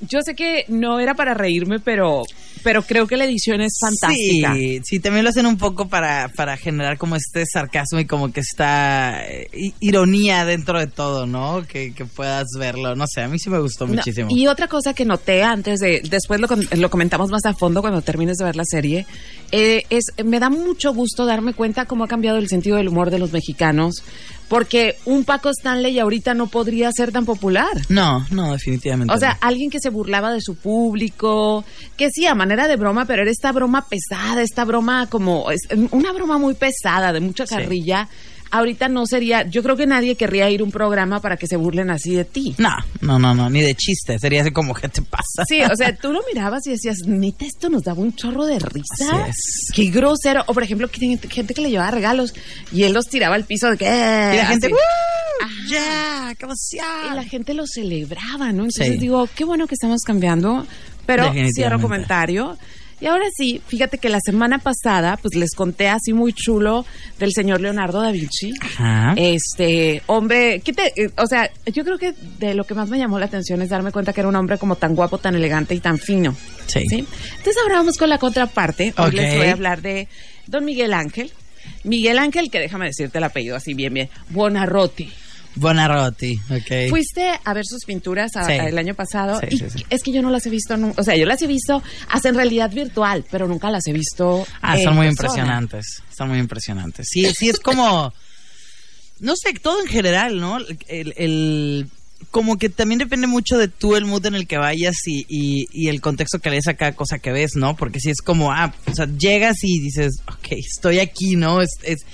yo 0.10 0.20
sé 0.26 0.34
que 0.34 0.66
no 0.68 1.00
era 1.00 1.14
para 1.14 1.36
reírme, 1.36 1.80
pero, 1.80 2.24
pero 2.64 2.82
creo 2.82 3.06
que 3.06 3.18
la 3.18 3.26
edición 3.26 3.62
es 3.62 3.78
fantástica. 3.80 4.56
Sí, 4.56 4.82
sí, 4.84 5.00
también 5.00 5.24
lo 5.24 5.30
hacen 5.30 5.46
un 5.46 5.58
poco 5.60 5.90
para, 5.90 6.28
para 6.36 6.58
generar 6.58 6.98
como 6.98 7.16
este 7.16 7.46
sarcasmo 7.46 8.00
y 8.00 8.06
como 8.06 8.34
que 8.34 8.40
esta 8.40 9.24
eh, 9.30 9.48
ironía 9.80 10.44
dentro 10.44 10.80
de 10.80 10.88
todo, 10.88 11.28
¿no? 11.28 11.64
Que, 11.68 11.94
que 11.94 12.06
puedas 12.06 12.48
verlo. 12.58 12.96
No 12.96 13.06
sé, 13.08 13.22
a 13.22 13.28
mí 13.28 13.38
sí 13.38 13.52
me 13.52 13.60
gustó 13.60 13.86
No, 13.86 13.94
muchísimo. 13.94 14.30
y 14.32 14.48
otra 14.48 14.68
cosa 14.68 14.96
que 14.96 15.06
noté 15.06 15.44
antes 15.44 15.80
de, 15.80 16.02
después 16.10 16.40
lo, 16.40 16.48
lo 16.48 16.90
comentamos 16.90 17.30
más 17.30 17.46
a 17.46 17.54
fondo 17.54 17.82
cuando 17.82 18.02
termines 18.02 18.38
de 18.38 18.46
ver 18.46 18.56
la 18.56 18.66
serie, 18.66 19.06
eh, 19.52 19.84
es, 19.92 20.06
me 20.26 20.40
da 20.40 20.50
mucho 20.50 20.96
gusto 20.96 21.28
darme 21.28 21.54
cuenta 21.54 21.86
cómo 21.86 22.06
ha 22.06 22.08
cambiado 22.08 22.40
el 22.40 22.48
sentido 22.48 22.78
del 22.78 22.88
humor 22.88 23.12
de 23.12 23.20
los 23.20 23.32
mexicanos, 23.32 24.04
porque 24.52 24.98
un 25.06 25.24
Paco 25.24 25.50
Stanley 25.50 25.98
ahorita 25.98 26.34
no 26.34 26.48
podría 26.48 26.92
ser 26.92 27.14
tan 27.14 27.24
popular. 27.24 27.72
No, 27.88 28.26
no, 28.32 28.52
definitivamente. 28.52 29.14
O 29.14 29.18
sea, 29.18 29.36
no. 29.42 29.48
alguien 29.48 29.70
que 29.70 29.80
se 29.80 29.90
burlaba 29.90 30.34
de 30.34 30.42
su 30.42 30.56
público, 30.56 31.64
que 31.96 32.10
sí, 32.10 32.26
a 32.26 32.36
manera 32.36 32.68
de 32.68 32.76
broma, 32.76 33.06
pero 33.06 33.22
era 33.22 33.32
esta 33.32 33.54
broma 33.54 33.88
pesada, 33.88 34.42
esta 34.42 34.66
broma 34.66 35.08
como, 35.08 35.50
es 35.52 35.62
una 35.92 36.12
broma 36.12 36.38
muy 36.38 36.54
pesada, 36.56 37.14
de 37.14 37.22
mucha 37.22 37.48
Sí. 37.48 38.10
Ahorita 38.52 38.90
no 38.90 39.06
sería, 39.06 39.44
yo 39.50 39.64
creo 39.64 39.78
que 39.78 39.86
nadie 39.88 40.16
querría 40.16 40.50
ir 40.50 40.60
a 40.62 40.64
un 40.66 40.72
programa 40.72 41.22
para 41.22 41.38
que 41.38 41.48
se 41.48 41.56
burlen 41.56 41.90
así 41.90 42.14
de 42.14 42.26
ti. 42.26 42.54
No, 42.58 42.70
no, 43.00 43.18
no, 43.18 43.34
no, 43.34 43.50
ni 43.50 43.62
de 43.62 43.74
chiste. 43.76 44.20
Sería 44.20 44.42
así 44.42 44.52
como, 44.52 44.74
¿qué 44.74 44.90
te 44.90 45.02
pasa? 45.02 45.44
Sí, 45.48 45.62
o 45.64 45.76
sea, 45.76 45.96
tú 45.96 46.12
lo 46.12 46.22
mirabas 46.32 46.68
y 46.68 46.72
decías, 46.72 46.98
neta, 47.08 47.46
esto 47.46 47.70
nos 47.70 47.84
daba 47.84 48.02
un 48.02 48.14
chorro 48.16 48.46
de 48.46 48.60
risa. 48.60 49.24
Así 49.24 49.30
es. 49.30 49.72
Qué 49.74 49.86
grosero. 49.90 50.44
O, 50.48 50.54
por 50.54 50.64
ejemplo, 50.64 50.90
que 50.90 51.00
gente, 51.00 51.30
gente 51.30 51.54
que 51.54 51.62
le 51.62 51.70
llevaba 51.72 51.92
regalos 51.92 52.34
y 52.74 52.84
él 52.84 52.94
los 52.94 53.06
tiraba 53.08 53.36
al 53.36 53.46
piso 53.46 53.70
de 53.72 53.78
que. 53.78 53.86
Y 53.86 54.38
la 54.38 54.46
gente. 54.48 54.70
¡Ya! 55.70 56.34
¡Qué 56.38 56.46
emoción! 56.46 56.86
Y 57.12 57.16
la 57.16 57.24
gente 57.24 57.54
lo 57.54 57.64
celebraba, 57.66 58.52
¿no? 58.52 58.64
Entonces 58.66 58.88
Sí. 58.94 58.98
digo, 58.98 59.28
qué 59.36 59.44
bueno 59.44 59.68
que 59.68 59.76
estamos 59.76 60.02
cambiando. 60.02 60.66
Pero 61.06 61.32
cierro 61.54 61.80
comentario. 61.82 62.58
Y 63.02 63.08
ahora 63.08 63.26
sí, 63.36 63.60
fíjate 63.68 63.98
que 63.98 64.10
la 64.10 64.20
semana 64.24 64.60
pasada, 64.60 65.18
pues 65.18 65.36
les 65.36 65.56
conté 65.56 65.90
así 65.90 66.14
muy 66.14 66.34
chulo 66.34 66.86
del 67.18 67.34
señor 67.34 67.60
Leonardo 67.60 68.00
da 68.00 68.12
Vinci. 68.12 68.54
Ajá. 68.62 69.14
Este 69.18 70.04
hombre, 70.06 70.62
¿qué 70.64 70.72
te, 70.72 70.94
eh, 70.96 71.10
o 71.18 71.26
sea, 71.26 71.50
yo 71.66 71.84
creo 71.84 71.98
que 71.98 72.14
de 72.38 72.54
lo 72.54 72.64
que 72.64 72.76
más 72.76 72.90
me 72.90 73.00
llamó 73.00 73.18
la 73.18 73.26
atención 73.26 73.62
es 73.64 73.70
darme 73.70 73.92
cuenta 73.92 74.14
que 74.14 74.22
era 74.22 74.30
un 74.30 74.36
hombre 74.36 74.60
como 74.60 74.76
tan 74.76 74.94
guapo, 74.94 75.18
tan 75.18 75.34
elegante 75.34 75.74
y 75.74 75.80
tan 75.80 75.98
fino. 75.98 76.36
Sí. 76.68 76.80
Entonces 76.90 77.58
ahora 77.64 77.78
vamos 77.78 77.98
con 77.98 78.08
la 78.08 78.20
contraparte. 78.20 78.94
Hoy 78.98 79.12
les 79.12 79.36
voy 79.36 79.48
a 79.48 79.54
hablar 79.54 79.82
de 79.82 80.08
don 80.46 80.64
Miguel 80.64 80.94
Ángel. 80.94 81.32
Miguel 81.84 82.20
Ángel, 82.20 82.52
que 82.52 82.60
déjame 82.60 82.86
decirte 82.86 83.18
el 83.18 83.24
apellido 83.24 83.56
así 83.56 83.74
bien, 83.74 83.96
bien. 83.96 84.10
Buonarroti. 84.30 85.12
Buonarroti, 85.56 86.40
ok. 86.50 86.90
Fuiste 86.90 87.30
a 87.44 87.54
ver 87.54 87.66
sus 87.66 87.84
pinturas 87.86 88.36
a- 88.36 88.46
Sí. 88.46 88.54
el 88.54 88.78
año 88.78 88.94
pasado 88.96 89.40
Sí, 89.42 89.48
y 89.52 89.58
sí, 89.58 89.66
sí. 89.78 89.86
es 89.90 90.02
que 90.04 90.12
yo 90.12 90.22
no 90.22 90.30
las 90.30 90.46
he 90.46 90.50
visto, 90.50 90.76
o 90.98 91.04
sea, 91.04 91.16
yo 91.18 91.26
las 91.26 91.42
he 91.42 91.48
visto 91.48 91.84
hasta 92.10 92.30
en 92.30 92.36
realidad 92.36 92.72
virtual, 92.72 93.26
pero 93.30 93.48
nunca 93.48 93.70
las 93.70 93.86
he 93.88 93.94
visto. 93.94 94.46
Ah, 94.62 94.78
son 94.78 94.96
muy 94.96 95.08
persona. 95.08 95.30
impresionantes. 95.30 95.86
Son 96.16 96.30
muy 96.30 96.40
impresionantes. 96.40 97.08
Sí, 97.10 97.26
sí, 97.38 97.50
es 97.50 97.60
como. 97.60 98.14
No 99.20 99.34
sé, 99.36 99.54
todo 99.54 99.82
en 99.82 99.88
general, 99.88 100.40
¿no? 100.40 100.58
El, 100.88 101.14
el- 101.18 101.88
como 102.32 102.58
que 102.58 102.70
también 102.70 103.00
depende 103.00 103.28
mucho 103.28 103.58
de 103.58 103.68
tú, 103.68 103.96
el 103.96 104.06
mood 104.06 104.26
en 104.28 104.36
el 104.36 104.48
que 104.48 104.58
vayas 104.58 104.96
y, 105.08 105.26
y, 105.28 105.68
y 105.74 105.88
el 105.90 106.02
contexto 106.02 106.40
que 106.40 106.50
le 106.52 106.58
des 106.58 106.68
a 106.68 106.76
cada 106.76 106.94
cosa 106.94 107.20
que 107.20 107.32
ves, 107.32 107.56
¿no? 107.56 107.76
Porque 107.76 108.00
si 108.00 108.10
es 108.10 108.22
como, 108.22 108.52
ah, 108.52 108.74
o 108.88 108.94
sea, 108.96 109.08
llegas 109.18 109.58
y 109.64 109.80
dices, 109.80 110.22
ok, 110.28 110.52
estoy 110.52 111.00
aquí, 111.00 111.36
¿no? 111.36 111.62
Es, 111.62 111.72
es, 111.84 112.06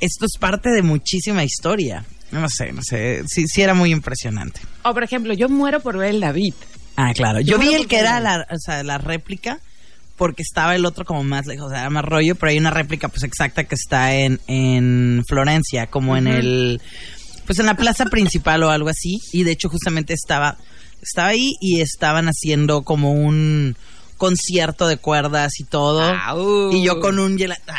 esto 0.00 0.26
es 0.26 0.32
parte 0.38 0.70
de 0.70 0.82
muchísima 0.82 1.44
historia. 1.44 2.04
No 2.40 2.48
sé, 2.48 2.72
no 2.72 2.82
sé. 2.82 3.22
Sí, 3.26 3.46
sí 3.46 3.62
era 3.62 3.74
muy 3.74 3.90
impresionante. 3.92 4.60
O 4.82 4.92
por 4.92 5.04
ejemplo, 5.04 5.32
yo 5.34 5.48
muero 5.48 5.80
por 5.80 5.96
ver 5.96 6.10
el 6.10 6.20
David. 6.20 6.54
Ah, 6.96 7.12
claro. 7.14 7.40
Yo, 7.40 7.52
Yo 7.52 7.58
vi 7.58 7.74
el 7.74 7.86
que 7.86 7.98
era 7.98 8.20
la, 8.20 8.46
o 8.50 8.58
sea, 8.58 8.82
la 8.82 8.98
réplica 8.98 9.60
porque 10.16 10.42
estaba 10.42 10.74
el 10.74 10.86
otro 10.86 11.04
como 11.04 11.24
más 11.24 11.46
lejos, 11.46 11.66
o 11.66 11.70
sea, 11.70 11.80
era 11.80 11.90
más 11.90 12.04
rollo, 12.04 12.34
pero 12.36 12.50
hay 12.50 12.58
una 12.58 12.70
réplica 12.70 13.08
pues 13.08 13.24
exacta 13.24 13.64
que 13.64 13.74
está 13.74 14.14
en, 14.14 14.40
en 14.46 15.24
Florencia, 15.26 15.88
como 15.88 16.16
en 16.16 16.28
el, 16.28 16.80
pues 17.46 17.58
en 17.58 17.66
la 17.66 17.74
plaza 17.74 18.06
principal 18.06 18.62
o 18.62 18.70
algo 18.70 18.88
así, 18.88 19.20
y 19.32 19.42
de 19.42 19.52
hecho 19.52 19.68
justamente 19.68 20.14
estaba, 20.14 20.56
estaba 21.02 21.28
ahí 21.28 21.54
y 21.60 21.80
estaban 21.80 22.28
haciendo 22.28 22.82
como 22.82 23.12
un 23.12 23.76
concierto 24.16 24.86
de 24.86 24.98
cuerdas 24.98 25.58
y 25.58 25.64
todo, 25.64 26.00
Au. 26.02 26.72
y 26.72 26.84
yo 26.84 27.00
con 27.00 27.18
un 27.18 27.36
gelato, 27.36 27.72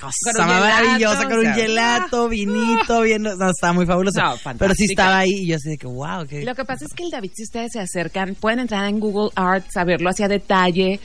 cosa 0.00 0.32
Con 0.36 0.46
maravillosa, 0.46 1.24
con 1.24 1.38
o 1.38 1.40
un 1.40 1.54
gelato, 1.54 2.28
vinito, 2.28 3.00
bien, 3.02 3.22
no, 3.22 3.50
estaba 3.50 3.72
muy 3.72 3.86
fabuloso, 3.86 4.20
No, 4.20 4.34
pero 4.58 4.74
sí 4.74 4.84
estaba 4.84 5.18
ahí 5.18 5.32
y 5.42 5.46
yo 5.48 5.56
así 5.56 5.70
de 5.70 5.78
que 5.78 5.86
wow, 5.86 6.26
que 6.26 6.44
Lo 6.44 6.54
que 6.54 6.64
pasa 6.64 6.84
es 6.84 6.92
que 6.94 7.02
el 7.04 7.10
David, 7.10 7.30
si 7.34 7.44
ustedes 7.44 7.72
se 7.72 7.80
acercan, 7.80 8.34
pueden 8.34 8.60
entrar 8.60 8.86
en 8.86 9.00
Google 9.00 9.30
Arts 9.34 9.76
a 9.76 9.84
verlo 9.84 10.10
hacia 10.10 10.28
detalle. 10.28 11.00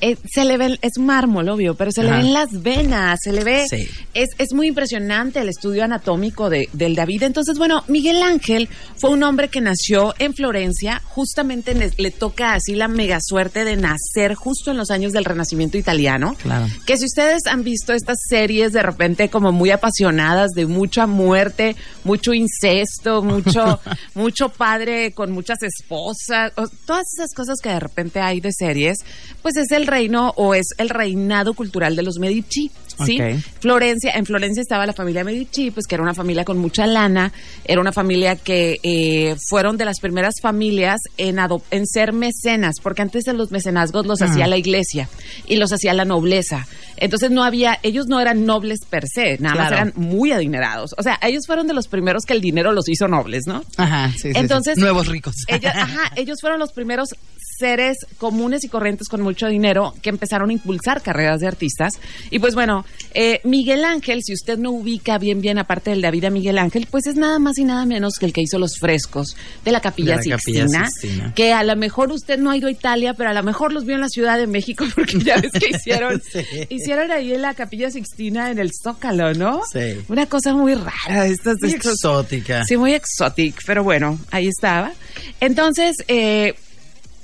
Eh, 0.00 0.16
se 0.30 0.44
le 0.44 0.56
ve, 0.58 0.78
es 0.82 0.98
mármol, 0.98 1.48
obvio, 1.48 1.74
pero 1.74 1.90
se 1.90 2.02
le 2.02 2.10
ven 2.10 2.32
las 2.32 2.62
venas, 2.62 3.18
se 3.22 3.32
le 3.32 3.44
ve. 3.44 3.64
Sí. 3.68 3.88
Es, 4.14 4.28
es 4.38 4.52
muy 4.52 4.66
impresionante 4.68 5.40
el 5.40 5.48
estudio 5.48 5.84
anatómico 5.84 6.50
de, 6.50 6.68
del 6.72 6.94
David. 6.94 7.22
Entonces, 7.22 7.58
bueno, 7.58 7.82
Miguel 7.88 8.22
Ángel 8.22 8.68
fue 8.96 9.10
un 9.10 9.22
hombre 9.22 9.48
que 9.48 9.60
nació 9.60 10.14
en 10.18 10.34
Florencia, 10.34 11.00
justamente 11.06 11.74
le, 11.74 11.90
le 11.96 12.10
toca 12.10 12.54
así 12.54 12.74
la 12.74 12.88
mega 12.88 13.18
suerte 13.20 13.64
de 13.64 13.76
nacer 13.76 14.34
justo 14.34 14.70
en 14.70 14.76
los 14.76 14.90
años 14.90 15.12
del 15.12 15.24
Renacimiento 15.24 15.78
italiano. 15.78 16.36
Claro. 16.42 16.66
Que 16.86 16.96
si 16.98 17.04
ustedes 17.06 17.46
han 17.46 17.62
visto 17.64 17.92
estas 17.92 18.18
series 18.28 18.72
de 18.72 18.82
repente 18.82 19.28
como 19.30 19.52
muy 19.52 19.70
apasionadas 19.70 20.50
de 20.52 20.66
mucha 20.66 21.06
muerte, 21.06 21.76
mucho 22.04 22.32
incesto, 22.34 23.22
mucho, 23.22 23.80
mucho 24.14 24.48
padre 24.50 25.12
con 25.12 25.32
muchas 25.32 25.58
esposas, 25.62 26.52
o- 26.56 26.68
todas 26.86 27.06
esas 27.16 27.32
cosas 27.34 27.58
que 27.62 27.68
de 27.70 27.80
repente 27.80 28.20
hay 28.20 28.40
de 28.40 28.52
series, 28.52 28.98
pues 29.42 29.56
es 29.56 29.70
el 29.70 29.85
el 29.86 29.92
reino 29.92 30.32
o 30.36 30.54
es 30.54 30.66
el 30.78 30.88
reinado 30.88 31.54
cultural 31.54 31.94
de 31.94 32.02
los 32.02 32.18
Medici. 32.18 32.70
¿sí? 33.04 33.20
Florencia, 33.60 34.12
en 34.12 34.24
Florencia 34.24 34.62
estaba 34.62 34.86
la 34.86 34.92
familia 34.92 35.22
Medici, 35.22 35.70
pues 35.70 35.86
que 35.86 35.94
era 35.94 36.02
una 36.02 36.14
familia 36.14 36.44
con 36.44 36.58
mucha 36.58 36.86
lana, 36.86 37.32
era 37.64 37.80
una 37.80 37.92
familia 37.92 38.36
que 38.36 38.80
eh, 38.82 39.36
fueron 39.48 39.76
de 39.76 39.84
las 39.84 40.00
primeras 40.00 40.36
familias 40.40 41.00
en, 41.18 41.38
en 41.70 41.86
ser 41.86 42.12
mecenas, 42.12 42.76
porque 42.82 43.02
antes 43.02 43.24
de 43.24 43.34
los 43.34 43.50
mecenazgos 43.50 44.06
los 44.06 44.22
hacía 44.22 44.46
la 44.46 44.56
iglesia 44.56 45.08
y 45.46 45.56
los 45.56 45.72
hacía 45.72 45.92
la 45.92 46.04
nobleza. 46.04 46.66
Entonces 46.96 47.30
no 47.30 47.44
había, 47.44 47.78
ellos 47.82 48.06
no 48.06 48.20
eran 48.20 48.46
nobles 48.46 48.80
per 48.88 49.06
se, 49.06 49.36
nada 49.38 49.54
más 49.54 49.72
eran 49.72 49.92
muy 49.96 50.32
adinerados. 50.32 50.94
O 50.96 51.02
sea, 51.02 51.18
ellos 51.22 51.46
fueron 51.46 51.66
de 51.66 51.74
los 51.74 51.88
primeros 51.88 52.24
que 52.24 52.32
el 52.32 52.40
dinero 52.40 52.72
los 52.72 52.88
hizo 52.88 53.06
nobles, 53.08 53.46
¿no? 53.46 53.62
Ajá, 53.76 54.10
sí, 54.12 54.18
sí, 54.18 54.32
sí. 54.32 54.38
Entonces, 54.38 54.78
Nuevos 54.78 55.06
ricos. 55.06 55.34
Ellos, 55.48 55.72
ajá, 55.74 56.12
ellos 56.16 56.40
fueron 56.40 56.58
los 56.58 56.72
primeros 56.72 57.10
seres 57.58 57.98
comunes 58.18 58.64
y 58.64 58.68
corrientes 58.68 59.08
con 59.08 59.20
mucho 59.20 59.46
dinero 59.48 59.75
que 60.02 60.10
empezaron 60.10 60.50
a 60.50 60.52
impulsar 60.52 61.02
carreras 61.02 61.40
de 61.40 61.46
artistas. 61.48 61.94
Y 62.30 62.38
pues 62.38 62.54
bueno, 62.54 62.84
eh, 63.14 63.40
Miguel 63.44 63.84
Ángel, 63.84 64.22
si 64.22 64.32
usted 64.32 64.58
no 64.58 64.70
ubica 64.72 65.18
bien 65.18 65.40
bien 65.40 65.58
aparte 65.58 65.90
del 65.90 66.00
David 66.02 66.24
a 66.24 66.30
Miguel 66.30 66.58
Ángel, 66.58 66.86
pues 66.90 67.06
es 67.06 67.16
nada 67.16 67.38
más 67.38 67.58
y 67.58 67.64
nada 67.64 67.84
menos 67.86 68.14
que 68.18 68.26
el 68.26 68.32
que 68.32 68.42
hizo 68.42 68.58
los 68.58 68.78
frescos 68.78 69.36
de 69.64 69.72
la 69.72 69.80
Capilla, 69.80 70.16
De 70.18 70.28
la 70.30 70.36
Capilla 70.36 70.66
Sixtina, 70.68 71.32
que 71.34 71.52
a 71.52 71.62
lo 71.64 71.76
mejor 71.76 72.12
usted 72.12 72.38
no 72.38 72.50
ha 72.50 72.56
ido 72.56 72.68
a 72.68 72.70
Italia, 72.70 73.14
pero 73.14 73.30
a 73.30 73.34
lo 73.34 73.42
mejor 73.42 73.72
los 73.72 73.84
vio 73.84 73.94
en 73.94 74.00
la 74.00 74.08
Ciudad 74.08 74.36
de 74.38 74.46
México 74.46 74.84
porque 74.94 75.18
ya 75.18 75.36
ves 75.40 75.52
que 75.52 75.70
hicieron, 75.76 76.20
Sí. 76.32 76.40
hicieron 76.70 77.10
ahí 77.10 77.32
en 77.32 77.42
la 77.42 77.54
Capilla 77.54 77.90
Sixtina 77.90 78.50
en 78.50 78.58
el 78.58 78.70
Zócalo, 78.72 79.32
¿no? 79.34 79.62
Sí. 79.72 80.00
Una 80.08 80.26
cosa 80.26 80.52
muy 80.54 80.74
rara. 80.74 81.26
Estas, 81.26 81.56
Muy 81.60 81.70
estos- 81.72 81.92
exótica. 81.94 82.64
Sí, 82.64 82.76
muy 82.76 82.94
exotic, 82.94 83.60
pero 83.66 83.82
bueno, 83.84 84.18
ahí 84.30 84.48
estaba. 84.48 84.92
Entonces, 85.40 85.96
eh, 86.08 86.54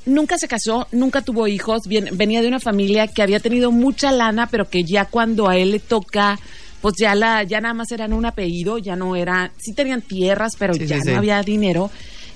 nunca 0.07 0.37
se 0.39 0.49
casó, 0.49 0.87
nunca 0.93 1.23
tuvo 1.23 1.47
hijos, 1.49 1.83
bien- 1.87 2.09
venía 2.13 2.43
de 2.43 2.49
una 2.49 2.61
familia 2.61 3.07
que 3.09 3.23
había 3.23 3.41
tenido 3.41 3.71
mucha 3.71 4.13
lana, 4.13 4.49
pero 4.51 4.69
que 4.69 4.83
ya 4.85 5.05
cuando 5.05 5.49
a 5.49 5.57
él 5.57 5.71
le 5.73 5.79
toca, 5.81 6.39
pues 6.81 6.95
ya 6.99 7.15
la, 7.15 7.43
ya 7.45 7.61
nada 7.61 7.75
más 7.75 7.91
eran 7.93 8.13
un 8.13 8.27
apellido, 8.27 8.79
ya 8.79 8.97
no 8.97 9.15
era, 9.17 9.53
sí 9.59 9.73
tenían 9.73 10.03
tierras, 10.03 10.55
pero 10.59 10.75
Sí, 10.75 10.87
ya 10.87 10.97
sí, 10.99 11.05
no 11.07 11.11
sí. 11.13 11.17
había 11.17 11.41
dinero. 11.43 11.91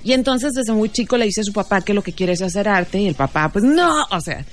Y 0.06 0.12
entonces 0.12 0.52
desde 0.52 0.72
muy 0.72 0.88
chico 0.88 1.16
le 1.16 1.24
dice 1.24 1.40
a 1.40 1.44
su 1.44 1.52
papá 1.52 1.80
que 1.80 1.92
lo 1.92 2.00
que 2.00 2.12
quiere 2.12 2.34
es 2.34 2.40
hacer 2.40 2.68
arte 2.68 3.00
y 3.00 3.08
el 3.08 3.16
papá 3.16 3.48
pues 3.48 3.64
no, 3.64 4.04
o 4.08 4.20
sea, 4.20 4.44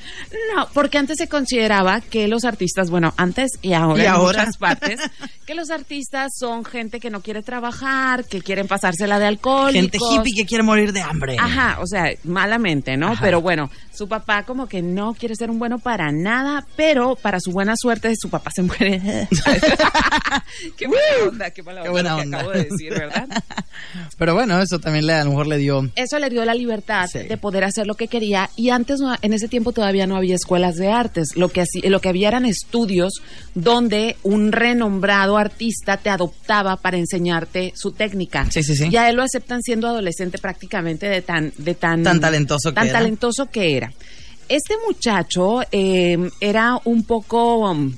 no, 0.55 0.67
porque 0.73 0.97
antes 0.97 1.17
se 1.19 1.27
consideraba 1.27 2.01
que 2.01 2.27
los 2.27 2.43
artistas, 2.43 2.89
bueno, 2.89 3.13
antes 3.17 3.51
y 3.61 3.73
ahora 3.73 4.01
Y 4.01 4.05
en 4.07 4.11
ahora. 4.11 4.39
muchas 4.39 4.57
partes, 4.57 4.99
que 5.45 5.53
los 5.53 5.69
artistas 5.69 6.31
son 6.39 6.65
gente 6.65 6.99
que 6.99 7.11
no 7.11 7.21
quiere 7.21 7.43
trabajar, 7.43 8.25
que 8.25 8.41
quieren 8.41 8.67
pasársela 8.67 9.19
de 9.19 9.27
alcohol. 9.27 9.71
Gente 9.71 9.99
hippie 9.99 10.33
que 10.35 10.47
quiere 10.47 10.63
morir 10.63 10.91
de 10.91 11.01
hambre. 11.01 11.35
Ajá, 11.39 11.77
o 11.81 11.85
sea, 11.85 12.05
malamente, 12.23 12.97
¿no? 12.97 13.09
Ajá. 13.11 13.21
Pero 13.21 13.39
bueno, 13.41 13.69
su 13.93 14.07
papá 14.07 14.45
como 14.45 14.65
que 14.67 14.81
no 14.81 15.13
quiere 15.13 15.35
ser 15.35 15.51
un 15.51 15.59
bueno 15.59 15.77
para 15.77 16.11
nada, 16.11 16.65
pero 16.75 17.15
para 17.15 17.39
su 17.39 17.51
buena 17.51 17.75
suerte 17.77 18.11
su 18.19 18.31
papá 18.31 18.49
se 18.55 18.63
muere. 18.63 19.27
qué 20.77 20.87
buena 20.87 21.03
onda, 21.27 21.51
qué 21.51 21.61
mala 21.61 21.83
Qué 21.83 21.89
buena 21.89 22.17
lo 22.17 22.23
que 22.23 22.35
acabo 22.35 22.49
de 22.49 22.63
decir, 22.63 22.91
¿verdad? 22.91 23.27
Pero 24.17 24.33
bueno, 24.33 24.59
eso 24.59 24.79
también 24.79 25.05
le, 25.05 25.13
a 25.13 25.23
lo 25.23 25.29
mejor 25.29 25.42
le 25.47 25.57
dio. 25.57 25.89
Eso 25.95 26.19
le 26.19 26.29
dio 26.29 26.43
la 26.45 26.53
libertad 26.53 27.07
Sí. 27.11 27.19
de 27.19 27.37
poder 27.37 27.63
hacer 27.63 27.85
lo 27.87 27.95
que 27.95 28.07
quería 28.07 28.49
y 28.55 28.69
antes 28.69 28.99
no- 28.99 29.15
en 29.21 29.33
ese 29.33 29.47
tiempo 29.47 29.71
todavía 29.71 30.07
no 30.07 30.15
había 30.15 30.35
escuelas 30.35 30.75
de 30.75 30.89
artes. 30.89 31.35
Lo 31.35 31.49
que 31.49 31.61
así- 31.61 31.81
lo 31.81 31.99
que 32.01 32.09
había 32.09 32.27
eran 32.29 32.45
estudios 32.45 33.13
donde 33.55 34.17
un 34.23 34.51
renombrado 34.51 35.37
artista 35.37 35.97
te 35.97 36.09
adoptaba 36.09 36.77
para 36.77 36.97
enseñarte 36.97 37.73
su 37.75 37.91
técnica. 37.91 38.49
Sí, 38.51 38.63
sí, 38.63 38.75
sí. 38.75 38.87
Y 38.91 38.95
a 38.97 39.09
él 39.09 39.15
lo 39.15 39.23
aceptan 39.23 39.61
siendo 39.61 39.87
adolescente 39.87 40.37
prácticamente 40.37 41.07
de 41.07 41.21
tan 41.21 41.53
de 41.57 41.75
tan 41.75 42.03
Tan 42.03 42.19
talentoso 42.19 42.69
que 42.71 42.75
tan 42.75 42.87
era. 42.87 42.99
talentoso 42.99 43.45
que 43.47 43.77
era. 43.77 43.91
Este 44.49 44.73
muchacho 44.85 45.61
eh, 45.71 46.17
era 46.41 46.77
un 46.83 47.03
poco 47.03 47.69
um, 47.71 47.93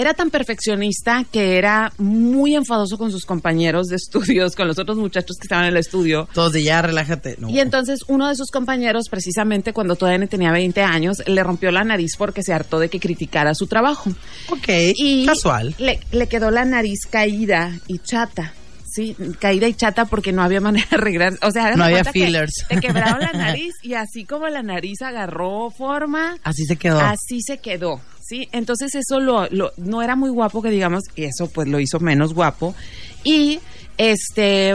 era 0.00 0.14
tan 0.14 0.30
perfeccionista 0.30 1.24
que 1.30 1.58
era 1.58 1.92
muy 1.98 2.54
enfadoso 2.54 2.96
con 2.98 3.10
sus 3.10 3.24
compañeros 3.26 3.88
de 3.88 3.96
estudios, 3.96 4.54
con 4.56 4.66
los 4.68 4.78
otros 4.78 4.96
muchachos 4.96 5.36
que 5.38 5.44
estaban 5.44 5.64
en 5.66 5.70
el 5.72 5.76
estudio. 5.76 6.28
Todos 6.32 6.52
de 6.52 6.62
ya, 6.62 6.82
relájate. 6.82 7.36
No. 7.38 7.48
Y 7.48 7.60
entonces 7.60 8.00
uno 8.08 8.28
de 8.28 8.36
sus 8.36 8.50
compañeros, 8.50 9.08
precisamente 9.10 9.72
cuando 9.72 9.96
todavía 9.96 10.26
tenía 10.26 10.52
20 10.52 10.82
años, 10.82 11.22
le 11.26 11.42
rompió 11.42 11.70
la 11.70 11.84
nariz 11.84 12.12
porque 12.16 12.42
se 12.42 12.52
hartó 12.52 12.78
de 12.78 12.88
que 12.88 13.00
criticara 13.00 13.54
su 13.54 13.66
trabajo. 13.66 14.10
ok, 14.50 14.68
Y 14.96 15.26
casual. 15.26 15.74
Le, 15.78 16.00
le 16.12 16.26
quedó 16.28 16.50
la 16.50 16.64
nariz 16.64 17.00
caída 17.08 17.72
y 17.86 17.98
chata. 17.98 18.54
Sí, 18.92 19.14
caída 19.38 19.68
y 19.68 19.74
chata 19.74 20.06
porque 20.06 20.32
no 20.32 20.42
había 20.42 20.60
manera 20.62 20.86
de 20.90 20.96
arreglar. 20.96 21.38
O 21.42 21.50
sea, 21.52 21.76
No 21.76 21.84
había 21.84 21.98
cuenta 22.02 22.12
que 22.12 22.24
fillers. 22.26 22.64
Te 22.68 22.80
quebraron 22.80 23.20
la 23.20 23.32
nariz 23.34 23.74
y 23.82 23.94
así 23.94 24.24
como 24.24 24.48
la 24.48 24.62
nariz 24.62 25.00
agarró 25.02 25.70
forma, 25.70 26.36
Así 26.42 26.64
se 26.64 26.76
quedó. 26.76 26.98
así 27.00 27.40
se 27.40 27.58
quedó. 27.58 28.00
Sí, 28.30 28.48
entonces 28.52 28.94
eso 28.94 29.18
lo, 29.18 29.48
lo- 29.50 29.72
no 29.76 30.02
era 30.02 30.14
muy 30.14 30.30
guapo 30.30 30.62
que 30.62 30.70
digamos, 30.70 31.02
y 31.16 31.24
eso 31.24 31.48
pues 31.50 31.66
lo 31.66 31.80
hizo 31.80 31.98
menos 31.98 32.32
guapo. 32.32 32.76
Y 33.24 33.58
este, 33.98 34.74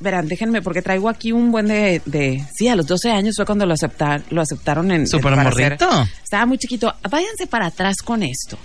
verán, 0.00 0.26
déjenme, 0.26 0.60
porque 0.60 0.82
traigo 0.82 1.08
aquí 1.08 1.30
un 1.30 1.52
buen 1.52 1.66
de, 1.68 2.02
de 2.04 2.44
sí, 2.52 2.66
a 2.66 2.74
los 2.74 2.86
12 2.88 3.10
años 3.12 3.36
fue 3.36 3.46
cuando 3.46 3.64
lo 3.64 3.74
aceptar, 3.74 4.22
lo 4.30 4.40
aceptaron 4.42 4.90
en 4.90 5.06
para 5.36 5.50
hacer- 5.50 5.78
morrito. 5.78 6.08
estaba 6.22 6.46
muy 6.46 6.58
chiquito. 6.58 6.92
Váyanse 7.08 7.46
para 7.46 7.66
atrás 7.66 7.98
con 8.02 8.24
esto. 8.24 8.58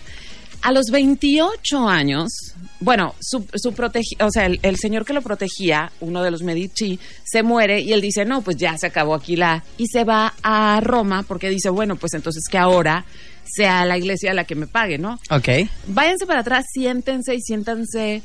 A 0.64 0.72
los 0.72 0.88
28 0.88 1.88
años, 1.88 2.32
bueno, 2.80 3.16
su, 3.22 3.46
su 3.56 3.72
protegi- 3.74 4.22
o 4.22 4.30
sea, 4.32 4.46
el, 4.46 4.60
el 4.62 4.78
señor 4.78 5.06
que 5.06 5.14
lo 5.14 5.22
protegía, 5.22 5.92
uno 6.02 6.22
de 6.24 6.32
los 6.32 6.44
Medici, 6.44 7.00
se 7.24 7.42
muere 7.44 7.80
y 7.82 7.94
él 7.94 8.02
dice, 8.02 8.26
no, 8.26 8.42
pues 8.42 8.58
ya 8.58 8.78
se 8.78 8.88
acabó 8.88 9.16
aquí 9.16 9.36
la... 9.36 9.64
Y 9.78 9.88
se 9.88 10.04
va 10.04 10.34
a 10.44 10.80
Roma 10.82 11.24
porque 11.28 11.50
dice, 11.50 11.70
bueno, 11.70 11.96
pues 11.96 12.14
entonces 12.14 12.44
que 12.50 12.58
ahora 12.58 13.06
sea 13.46 13.86
la 13.86 13.98
iglesia 13.98 14.34
la 14.34 14.44
que 14.44 14.56
me 14.56 14.68
pague, 14.68 14.98
¿no? 14.98 15.20
Ok. 15.30 15.48
Váyanse 15.88 16.26
para 16.26 16.42
atrás, 16.42 16.66
siéntense 16.74 17.34
y 17.36 17.42
siéntanse 17.42 18.22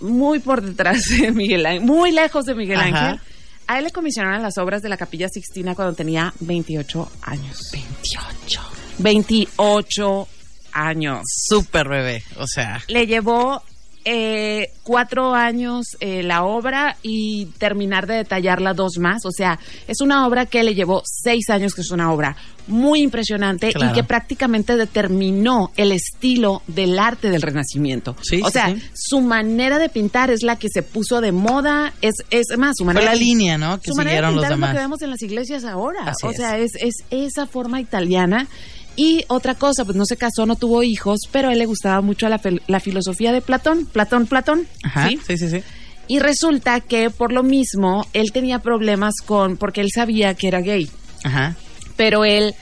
muy 0.00 0.38
por 0.40 0.62
detrás 0.62 1.04
de 1.08 1.32
Miguel 1.32 1.64
Ángel, 1.64 1.82
muy 1.84 2.12
lejos 2.12 2.44
de 2.44 2.54
Miguel 2.54 2.78
Ajá. 2.80 3.08
Ángel. 3.10 3.20
A 3.68 3.78
él 3.78 3.84
le 3.84 3.90
comisionaron 3.90 4.42
las 4.42 4.58
obras 4.58 4.82
de 4.82 4.88
la 4.88 4.96
Capilla 4.96 5.28
Sixtina 5.28 5.74
cuando 5.74 5.94
tenía 5.94 6.32
28 6.40 7.10
años. 7.22 7.70
28. 7.72 8.60
28 8.98 10.28
años. 10.76 11.20
Súper 11.26 11.88
bebé. 11.88 12.22
O 12.38 12.46
sea, 12.46 12.80
Le 12.88 13.06
llevó 13.06 13.62
eh, 14.08 14.68
cuatro 14.84 15.34
años 15.34 15.96
eh, 15.98 16.22
la 16.22 16.44
obra 16.44 16.96
y 17.02 17.46
terminar 17.58 18.06
de 18.06 18.14
detallarla 18.14 18.72
dos 18.72 18.98
más. 18.98 19.24
O 19.26 19.32
sea, 19.32 19.58
es 19.88 20.00
una 20.00 20.26
obra 20.28 20.46
que 20.46 20.62
le 20.62 20.74
llevó 20.76 21.02
seis 21.04 21.50
años, 21.50 21.74
que 21.74 21.80
es 21.80 21.90
una 21.90 22.12
obra 22.12 22.36
muy 22.68 23.00
impresionante 23.00 23.72
Claro. 23.72 23.92
y 23.92 23.94
que 23.94 24.04
prácticamente 24.04 24.76
determinó 24.76 25.70
el 25.76 25.90
estilo 25.92 26.62
del 26.68 26.98
arte 27.00 27.30
del 27.30 27.42
Renacimiento. 27.42 28.16
Sí, 28.22 28.40
o 28.42 28.46
sí, 28.46 28.52
sea, 28.52 28.68
sí. 28.74 28.82
su 28.94 29.20
manera 29.20 29.78
de 29.80 29.88
pintar 29.88 30.30
es 30.30 30.42
la 30.44 30.56
que 30.56 30.68
se 30.68 30.82
puso 30.82 31.20
de 31.20 31.32
moda. 31.32 31.92
Es, 32.00 32.14
es 32.30 32.46
más, 32.58 32.74
su 32.76 32.84
fue 32.84 32.94
manera 32.94 33.12
la 33.12 33.18
de- 33.18 33.24
línea, 33.24 33.58
¿no? 33.58 33.80
Que 33.80 33.90
su 33.90 33.96
manera 33.96 34.28
de 34.28 34.34
siguieron 34.34 34.34
los 34.36 34.44
es 34.44 34.50
lo 34.50 34.54
que 34.56 34.60
demás. 34.68 34.74
vemos 34.82 35.02
en 35.02 35.10
las 35.10 35.22
iglesias 35.22 35.64
ahora. 35.64 36.00
Así 36.06 36.26
o 36.26 36.32
sea, 36.32 36.58
es, 36.58 36.72
es 36.76 36.94
esa 37.10 37.46
forma 37.46 37.80
italiana. 37.80 38.46
Y 38.96 39.24
otra 39.28 39.54
cosa, 39.54 39.84
pues 39.84 39.96
no 39.96 40.06
se 40.06 40.16
casó, 40.16 40.46
no 40.46 40.56
tuvo 40.56 40.82
hijos, 40.82 41.20
pero 41.30 41.48
a 41.48 41.52
él 41.52 41.58
le 41.58 41.66
gustaba 41.66 42.00
mucho 42.00 42.28
la, 42.28 42.80
filosofía 42.80 43.32
de 43.32 43.42
Platón. 43.42 43.86
Platón, 43.86 44.26
Platón. 44.26 44.66
Ajá. 44.82 45.08
¿sí? 45.08 45.20
Sí, 45.26 45.38
sí, 45.38 45.50
sí. 45.50 45.62
Y 46.08 46.18
resulta 46.18 46.80
que 46.80 47.10
por 47.10 47.32
lo 47.32 47.42
mismo, 47.42 48.06
él 48.12 48.32
tenía 48.32 48.60
problemas 48.60 49.14
con, 49.24 49.56
porque 49.56 49.80
él 49.80 49.90
sabía 49.94 50.34
que 50.34 50.48
era 50.48 50.60
gay, 50.60 50.88
Ajá. 51.24 51.56
pero 51.96 52.24
él 52.24 52.54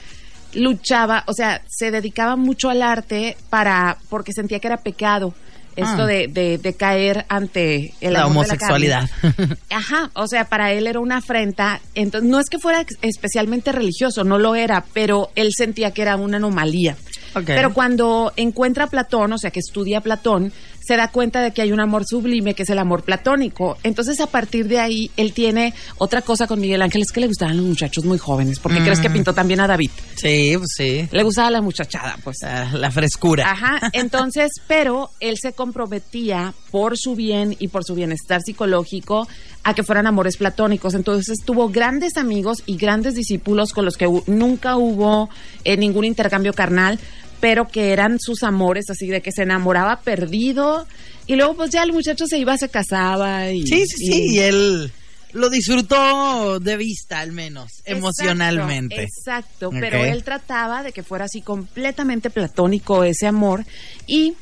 luchaba, 0.53 1.23
o 1.27 1.33
sea, 1.33 1.61
se 1.67 1.91
dedicaba 1.91 2.35
mucho 2.35 2.69
al 2.69 2.81
arte 2.81 3.37
para, 3.49 3.97
porque 4.09 4.33
sentía 4.33 4.59
que 4.59 4.67
era 4.67 4.77
pecado 4.77 5.33
esto 5.75 6.03
Ah. 6.03 6.05
de, 6.05 6.27
de, 6.27 6.57
de 6.57 6.73
caer 6.73 7.25
ante 7.29 7.93
el 8.01 8.13
La 8.13 8.27
homosexualidad. 8.27 9.09
Ajá, 9.69 10.09
o 10.13 10.27
sea, 10.27 10.45
para 10.45 10.71
él 10.71 10.87
era 10.87 10.99
una 10.99 11.17
afrenta. 11.17 11.81
Entonces, 11.93 12.29
no 12.29 12.39
es 12.39 12.49
que 12.49 12.59
fuera 12.59 12.85
especialmente 13.01 13.71
religioso, 13.71 14.23
no 14.23 14.37
lo 14.39 14.55
era, 14.55 14.85
pero 14.93 15.31
él 15.35 15.51
sentía 15.55 15.91
que 15.91 16.01
era 16.01 16.15
una 16.15 16.37
anomalía. 16.37 16.95
Ok. 17.35 17.43
Pero 17.47 17.73
cuando 17.73 18.31
encuentra 18.37 18.85
a 18.85 18.87
Platón, 18.87 19.33
o 19.33 19.37
sea, 19.37 19.51
que 19.51 19.59
estudia 19.59 19.97
a 19.97 20.01
Platón, 20.01 20.53
se 20.85 20.95
da 20.97 21.09
cuenta 21.09 21.41
de 21.41 21.51
que 21.51 21.61
hay 21.61 21.71
un 21.71 21.79
amor 21.79 22.05
sublime, 22.05 22.53
que 22.53 22.63
es 22.63 22.69
el 22.69 22.79
amor 22.79 23.03
platónico. 23.03 23.77
Entonces, 23.83 24.19
a 24.19 24.27
partir 24.27 24.67
de 24.67 24.79
ahí, 24.79 25.11
él 25.17 25.33
tiene 25.33 25.73
otra 25.97 26.21
cosa 26.21 26.47
con 26.47 26.59
Miguel 26.59 26.81
Ángel, 26.81 27.01
es 27.01 27.11
que 27.11 27.21
le 27.21 27.27
gustaban 27.27 27.57
los 27.57 27.65
muchachos 27.65 28.05
muy 28.05 28.17
jóvenes. 28.17 28.59
porque 28.59 28.79
crees 28.79 28.99
que 28.99 29.09
pintó 29.09 29.33
también 29.33 29.59
a 29.61 29.67
David? 29.67 29.89
Sí, 30.15 30.53
pues 30.57 30.69
sí. 30.75 31.07
Le 31.11 31.23
gustaba 31.23 31.49
la 31.51 31.61
muchachada, 31.61 32.17
pues. 32.23 32.37
Ah, 32.43 32.69
La 32.73 32.91
frescura. 32.91 33.49
Ajá, 33.51 33.89
entonces, 33.93 34.51
pero 34.67 35.09
él 35.19 35.37
se 35.41 35.53
comprometía 35.53 36.53
por 36.71 36.97
su 36.97 37.15
bien 37.15 37.55
y 37.59 37.69
por 37.69 37.83
su 37.83 37.95
bienestar 37.95 38.41
psicológico 38.41 39.27
a 39.63 39.73
que 39.73 39.83
fueran 39.83 40.07
amores 40.07 40.37
platónicos. 40.37 40.93
Entonces 40.93 41.39
tuvo 41.43 41.69
grandes 41.69 42.17
amigos 42.17 42.61
y 42.65 42.77
grandes 42.77 43.15
discípulos 43.15 43.73
con 43.73 43.85
los 43.85 43.97
que 43.97 44.07
nunca 44.27 44.77
hubo 44.77 45.29
eh, 45.63 45.77
ningún 45.77 46.05
intercambio 46.05 46.53
carnal, 46.53 46.99
pero 47.47 47.67
que 47.67 47.93
eran 47.93 48.19
sus 48.19 48.41
amores, 48.41 48.89
así 48.89 49.05
de 49.05 49.21
que 49.21 49.31
se 49.31 49.43
enamoraba 49.43 49.99
perdido 50.01 50.87
y 51.27 51.35
luego 51.35 51.55
pues 51.55 51.69
ya 51.69 51.83
el 51.83 51.93
muchacho 51.93 52.25
se 52.25 52.39
iba, 52.39 52.57
se 52.57 52.69
casaba 52.69 53.51
y... 53.51 53.61
Sí, 53.67 53.85
sí, 53.85 53.97
sí. 54.07 54.25
Y 54.31 54.39
él. 54.39 54.91
lo 55.33 55.51
disfrutó 55.51 56.59
de 56.59 56.75
vista 56.75 57.19
al 57.19 57.33
menos, 57.33 57.83
emocionalmente. 57.85 59.03
Exacto, 59.03 59.69
pero 59.69 60.03
él 60.03 60.23
trataba 60.23 60.81
de 60.81 60.91
que 60.91 61.03
fuera 61.03 61.25
así 61.25 61.41
completamente 61.41 62.31
platónico 62.31 63.03
ese 63.03 63.27
amor 63.27 63.63
y 64.07 64.33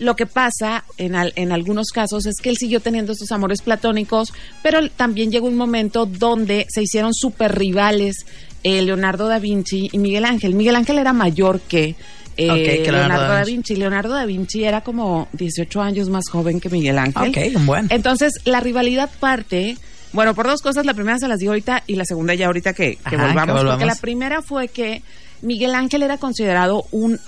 lo 0.00 0.16
que 0.16 0.26
pasa 0.26 0.84
en, 0.96 1.14
al- 1.14 1.32
en 1.36 1.52
algunos 1.52 1.90
casos 1.90 2.26
es 2.26 2.40
que 2.42 2.50
él 2.50 2.56
siguió 2.56 2.80
teniendo 2.80 3.12
estos 3.12 3.30
amores 3.30 3.62
platónicos, 3.62 4.32
pero 4.64 4.88
también 4.90 5.30
llegó 5.30 5.46
un 5.46 5.56
momento 5.56 6.06
donde 6.06 6.66
se 6.68 6.82
hicieron 6.82 7.14
súper 7.14 7.56
rivales 7.56 8.26
eh, 8.64 8.82
Leonardo 8.82 9.28
da 9.28 9.38
Vinci 9.38 9.88
y 9.92 9.98
Miguel 9.98 10.24
Ángel. 10.24 10.54
Miguel 10.54 10.74
Ángel 10.74 10.98
era 10.98 11.12
mayor 11.12 11.60
que, 11.60 11.94
eh, 12.38 12.50
Ok, 12.50 12.56
que 12.56 12.92
Leonardo 12.92 12.92
Leonardo 12.92 13.28
da 13.28 13.38
da 13.38 13.44
Vinci. 13.44 13.76
Leonardo 13.76 14.14
da 14.14 14.24
Vinci 14.24 14.64
era 14.64 14.80
como 14.80 15.28
18 15.32 15.82
años 15.82 16.08
más 16.08 16.24
joven 16.30 16.60
que 16.60 16.70
Miguel 16.70 16.96
Ángel. 16.98 17.28
Ok, 17.30 17.56
un 17.56 17.66
buen. 17.66 17.86
Entonces, 17.90 18.32
la 18.44 18.60
rivalidad 18.60 19.10
parte, 19.20 19.76
bueno, 20.12 20.34
por 20.34 20.46
dos 20.46 20.62
cosas. 20.62 20.86
La 20.86 20.94
primera 20.94 21.18
se 21.18 21.28
las 21.28 21.38
digo 21.38 21.50
ahorita 21.52 21.82
y 21.86 21.96
la 21.96 22.04
segunda 22.06 22.34
ya 22.34 22.46
ahorita 22.46 22.72
que, 22.72 22.92
que 22.96 22.98
Ajá, 23.04 23.10
que 23.10 23.16
volvamos, 23.16 23.46
Porque 23.56 23.62
volvamos. 23.64 23.86
la 23.86 23.94
primera 24.00 24.40
fue 24.42 24.68
que 24.68 25.02
Miguel 25.42 25.74
Ángel 25.74 26.02
era 26.02 26.16
considerado 26.18 26.84
un 26.92 27.18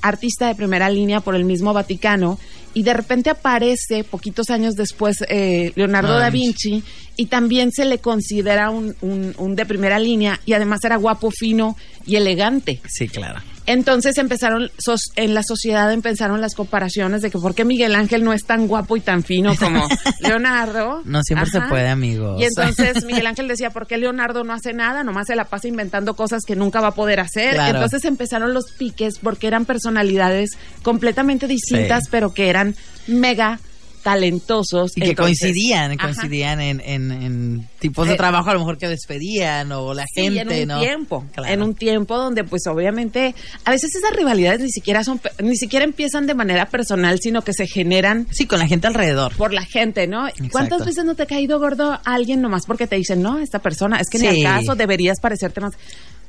artista 0.00 0.48
de 0.48 0.54
primera 0.56 0.90
línea 0.90 1.20
por 1.20 1.36
el 1.36 1.44
mismo 1.44 1.72
Vaticano 1.72 2.36
y 2.74 2.82
de 2.82 2.92
repente 2.94 3.30
aparece 3.30 4.02
poquitos 4.02 4.50
años 4.50 4.74
después 4.74 5.18
eh, 5.28 5.70
Leonardo 5.76 6.18
da 6.18 6.28
Vinci. 6.30 6.70
Vinci 6.70 6.84
y 7.16 7.26
también 7.26 7.70
se 7.70 7.84
le 7.84 7.98
considera 7.98 8.70
un, 8.70 8.96
un- 9.00 9.34
un 9.38 9.54
de 9.54 9.64
primera 9.66 9.98
línea 10.00 10.40
y 10.44 10.54
además 10.54 10.80
era 10.82 10.96
guapo, 10.96 11.30
fino 11.30 11.76
y 12.06 12.16
elegante. 12.16 12.80
Sí, 12.88 13.06
claro. 13.08 13.40
Entonces 13.66 14.18
empezaron, 14.18 14.70
sos- 14.78 15.10
en 15.16 15.34
la 15.34 15.42
sociedad 15.42 15.92
empezaron 15.92 16.40
las 16.40 16.54
comparaciones 16.54 17.22
de 17.22 17.30
que 17.30 17.38
por 17.38 17.54
qué 17.54 17.64
Miguel 17.64 17.94
Ángel 17.94 18.24
no 18.24 18.32
es 18.32 18.44
tan 18.44 18.66
guapo 18.66 18.96
y 18.96 19.00
tan 19.00 19.22
fino 19.22 19.54
como 19.56 19.86
Leonardo. 20.20 21.02
No 21.04 21.22
siempre 21.22 21.48
se 21.50 21.60
puede, 21.62 21.88
amigos. 21.88 22.40
Y 22.40 22.44
entonces 22.44 23.04
Miguel 23.04 23.26
Ángel 23.26 23.48
decía, 23.48 23.70
¿por 23.70 23.86
qué 23.86 23.98
Leonardo 23.98 24.44
no 24.44 24.52
hace 24.52 24.72
nada? 24.72 25.04
Nomás 25.04 25.26
se 25.28 25.36
la 25.36 25.44
pasa 25.44 25.68
inventando 25.68 26.14
cosas 26.16 26.42
que 26.46 26.56
nunca 26.56 26.80
va 26.80 26.88
a 26.88 26.94
poder 26.94 27.20
hacer. 27.20 27.54
Claro. 27.54 27.74
Entonces 27.78 28.04
empezaron 28.04 28.52
los 28.54 28.72
piques 28.72 29.18
porque 29.18 29.46
eran 29.46 29.64
personalidades 29.64 30.50
completamente 30.82 31.46
distintas, 31.46 32.04
Sí. 32.04 32.08
pero 32.10 32.32
que 32.34 32.48
eran 32.50 32.74
mega 33.06 33.60
talentosos. 34.02 34.92
Y 34.96 35.00
que 35.00 35.10
Entonces, 35.10 35.38
coincidían, 35.40 35.92
ajá. 35.92 36.02
coincidían 36.02 36.60
en, 36.60 36.80
en, 36.84 37.10
en 37.12 37.68
tipos 37.78 38.06
de 38.08 38.14
Eh, 38.14 38.16
trabajo 38.16 38.50
a 38.50 38.54
lo 38.54 38.60
mejor 38.60 38.78
que 38.78 38.88
despedían 38.88 39.72
o 39.72 39.94
la 39.94 40.04
Sí, 40.12 40.22
gente, 40.22 40.40
en 40.62 40.70
un 40.70 40.76
¿no? 40.76 40.80
tiempo, 40.80 41.24
Claro. 41.34 41.52
en 41.52 41.62
un 41.62 41.74
tiempo 41.74 42.16
donde 42.16 42.44
pues 42.44 42.66
obviamente 42.66 43.34
a 43.64 43.70
veces 43.70 43.94
esas 43.94 44.14
rivalidades 44.16 44.60
ni 44.60 44.70
siquiera 44.70 45.04
son 45.04 45.20
ni 45.42 45.56
siquiera 45.56 45.84
empiezan 45.84 46.26
de 46.26 46.34
manera 46.34 46.66
personal, 46.66 47.18
sino 47.20 47.42
que 47.42 47.52
se 47.52 47.66
generan 47.66 48.26
Sí, 48.30 48.46
con 48.46 48.58
la 48.58 48.66
gente 48.66 48.86
alrededor. 48.86 49.34
por 49.36 49.52
la 49.52 49.64
gente, 49.64 50.06
¿no? 50.06 50.28
¿Cuántas 50.50 50.84
veces 50.84 51.04
no 51.04 51.14
te 51.14 51.22
ha 51.24 51.26
caído 51.26 51.58
gordo 51.58 51.98
alguien 52.04 52.40
nomás 52.42 52.66
porque 52.66 52.86
te 52.86 52.96
dicen, 52.96 53.22
no, 53.22 53.38
esta 53.38 53.60
persona, 53.60 53.98
es 54.00 54.08
que 54.08 54.18
ni 54.18 54.28
Sí. 54.28 54.44
al 54.44 54.58
caso 54.60 54.74
deberías 54.74 55.20
parecerte 55.20 55.60
más? 55.60 55.72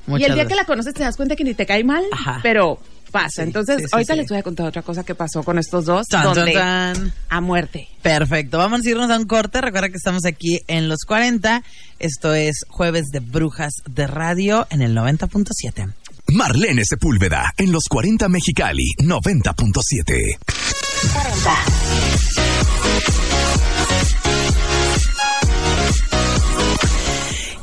y 0.06 0.12
Muchas 0.12 0.30
el 0.30 0.36
día 0.36 0.46
que 0.48 0.56
la 0.56 0.66
conoces 0.66 0.94
te 0.94 1.02
das 1.04 1.16
cuenta 1.16 1.36
que 1.38 1.46
ni 1.46 1.54
te 1.54 1.66
cae 1.66 1.84
mal, 1.86 2.04
Ajá. 2.12 2.40
pero 2.44 2.78
pasa. 3.14 3.36
Sí, 3.36 3.42
Entonces, 3.44 3.78
sí, 3.78 3.84
sí, 3.84 3.90
ahorita 3.94 4.14
sí. 4.14 4.20
les 4.20 4.28
voy 4.30 4.38
a 4.40 4.44
contar 4.44 4.66
otra 4.68 4.82
cosa 4.82 5.04
que 5.06 5.16
pasó 5.16 5.44
con 5.44 5.58
estos 5.60 5.86
dos, 5.86 6.08
Tan, 6.08 6.24
donde 6.24 6.52
tan. 6.52 7.14
a 7.30 7.40
muerte. 7.40 7.88
Perfecto, 8.02 8.58
vamos 8.58 8.86
a 8.86 8.90
irnos 8.90 9.10
a 9.10 9.18
un 9.18 9.26
corte. 9.26 9.62
Recuerda 9.62 9.88
que 9.88 9.96
estamos 9.98 10.26
aquí 10.26 10.60
en 10.68 10.90
los 10.90 11.06
40. 11.06 11.64
Esto 12.00 12.34
es 12.34 12.66
Jueves 12.68 13.06
de 13.14 13.20
Brujas 13.22 13.76
de 13.88 14.08
Radio 14.08 14.68
en 14.70 14.82
el 14.82 14.94
90.7. 14.98 15.94
Marlene 16.28 16.84
Sepúlveda 16.84 17.54
en 17.58 17.72
los 17.72 17.84
40 17.88 18.28
Mexicali 18.28 18.92
90.7. 19.00 20.40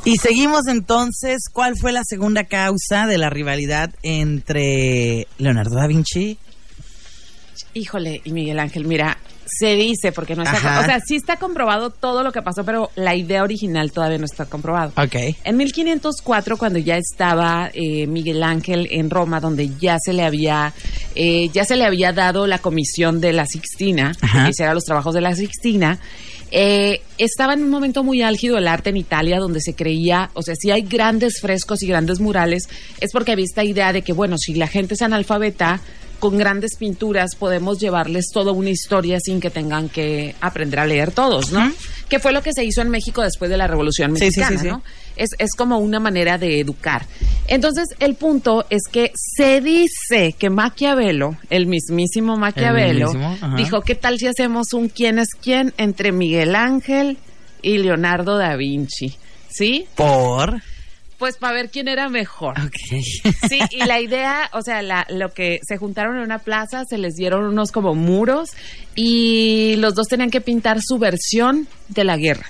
Y 0.03 0.17
seguimos 0.17 0.67
entonces. 0.67 1.43
¿Cuál 1.51 1.77
fue 1.77 1.91
la 1.91 2.01
segunda 2.03 2.43
causa 2.45 3.05
de 3.07 3.17
la 3.17 3.29
rivalidad 3.29 3.91
entre 4.03 5.27
Leonardo 5.37 5.75
da 5.75 5.87
Vinci? 5.87 6.37
Híjole, 7.73 8.21
y 8.25 8.31
Miguel 8.31 8.59
Ángel, 8.59 8.85
mira, 8.85 9.17
se 9.45 9.75
dice, 9.75 10.11
porque 10.11 10.35
no 10.35 10.43
está, 10.43 10.57
Ajá. 10.57 10.79
o 10.81 10.83
sea, 10.83 10.99
sí 10.99 11.15
está 11.15 11.37
comprobado 11.37 11.89
todo 11.89 12.23
lo 12.23 12.31
que 12.31 12.41
pasó, 12.41 12.65
pero 12.65 12.89
la 12.95 13.15
idea 13.15 13.43
original 13.43 13.91
todavía 13.91 14.17
no 14.17 14.25
está 14.25 14.45
comprobado. 14.45 14.91
Ok. 14.97 15.15
En 15.43 15.57
1504, 15.57 16.57
cuando 16.57 16.79
ya 16.79 16.97
estaba 16.97 17.69
eh, 17.73 18.07
Miguel 18.07 18.43
Ángel 18.43 18.87
en 18.91 19.09
Roma, 19.09 19.39
donde 19.39 19.69
ya 19.79 19.97
se 20.03 20.13
le 20.13 20.23
había 20.23 20.73
eh, 21.15 21.49
ya 21.53 21.63
se 21.63 21.75
le 21.75 21.85
había 21.85 22.11
dado 22.11 22.47
la 22.47 22.59
comisión 22.59 23.21
de 23.21 23.33
la 23.33 23.45
Sixtina, 23.45 24.13
Ajá. 24.21 24.45
que 24.45 24.49
hiciera 24.51 24.73
los 24.73 24.83
trabajos 24.83 25.13
de 25.13 25.21
la 25.21 25.35
Sixtina, 25.35 25.99
eh, 26.51 27.01
estaba 27.17 27.53
en 27.53 27.63
un 27.63 27.69
momento 27.69 28.03
muy 28.03 28.21
álgido 28.21 28.57
el 28.57 28.67
arte 28.67 28.89
en 28.89 28.97
Italia, 28.97 29.39
donde 29.39 29.61
se 29.61 29.73
creía, 29.73 30.29
o 30.33 30.41
sea, 30.41 30.55
si 30.55 30.69
hay 30.69 30.81
grandes 30.81 31.39
frescos 31.39 31.81
y 31.81 31.87
grandes 31.87 32.19
murales, 32.19 32.67
es 32.99 33.11
porque 33.11 33.31
había 33.31 33.45
esta 33.45 33.63
idea 33.63 33.93
de 33.93 34.01
que, 34.01 34.13
bueno, 34.13 34.37
si 34.37 34.53
la 34.55 34.67
gente 34.67 34.95
es 34.95 35.01
analfabeta, 35.01 35.81
con 36.19 36.37
grandes 36.37 36.75
pinturas 36.77 37.35
podemos 37.35 37.79
llevarles 37.79 38.27
toda 38.31 38.51
una 38.51 38.69
historia 38.69 39.19
sin 39.19 39.39
que 39.39 39.49
tengan 39.49 39.89
que 39.89 40.35
aprender 40.39 40.79
a 40.79 40.85
leer 40.85 41.11
todos, 41.11 41.51
¿no? 41.51 41.71
Que 42.09 42.19
fue 42.19 42.31
lo 42.31 42.43
que 42.43 42.53
se 42.53 42.63
hizo 42.63 42.81
en 42.81 42.89
México 42.89 43.23
después 43.23 43.49
de 43.49 43.57
la 43.57 43.65
Revolución 43.65 44.15
Sí, 44.15 44.25
sí, 44.25 44.31
sí, 44.33 44.39
Mexicana, 44.39 44.61
sí. 44.61 44.67
¿no? 44.67 44.83
Es, 45.21 45.29
es 45.37 45.53
como 45.55 45.77
una 45.77 45.99
manera 45.99 46.39
de 46.39 46.59
educar. 46.59 47.05
Entonces, 47.47 47.89
el 47.99 48.15
punto 48.15 48.65
es 48.69 48.81
que 48.91 49.11
se 49.13 49.61
dice 49.61 50.33
que 50.33 50.49
Maquiavelo, 50.49 51.37
el 51.49 51.67
mismísimo 51.67 52.37
Maquiavelo, 52.37 53.13
mismísimo, 53.13 53.55
dijo, 53.55 53.81
¿qué 53.81 53.93
tal 53.93 54.17
si 54.17 54.27
hacemos 54.27 54.73
un 54.73 54.89
quién 54.89 55.19
es 55.19 55.35
quién 55.39 55.73
entre 55.77 56.11
Miguel 56.11 56.55
Ángel 56.55 57.19
y 57.61 57.77
Leonardo 57.77 58.37
da 58.37 58.55
Vinci? 58.55 59.15
¿Sí? 59.49 59.85
Por. 59.95 60.61
Pues 61.19 61.37
para 61.37 61.53
ver 61.53 61.69
quién 61.69 61.87
era 61.87 62.09
mejor. 62.09 62.59
Ok. 62.59 62.73
Sí, 63.47 63.59
y 63.69 63.85
la 63.85 64.01
idea, 64.01 64.49
o 64.53 64.61
sea, 64.63 64.81
la, 64.81 65.05
lo 65.09 65.33
que 65.33 65.59
se 65.67 65.77
juntaron 65.77 66.15
en 66.15 66.23
una 66.23 66.39
plaza, 66.39 66.83
se 66.85 66.97
les 66.97 67.13
dieron 67.13 67.43
unos 67.45 67.71
como 67.71 67.93
muros 67.93 68.51
y 68.95 69.75
los 69.77 69.93
dos 69.93 70.07
tenían 70.07 70.31
que 70.31 70.41
pintar 70.41 70.79
su 70.81 70.97
versión 70.97 71.67
de 71.89 72.05
la 72.05 72.17
guerra. 72.17 72.47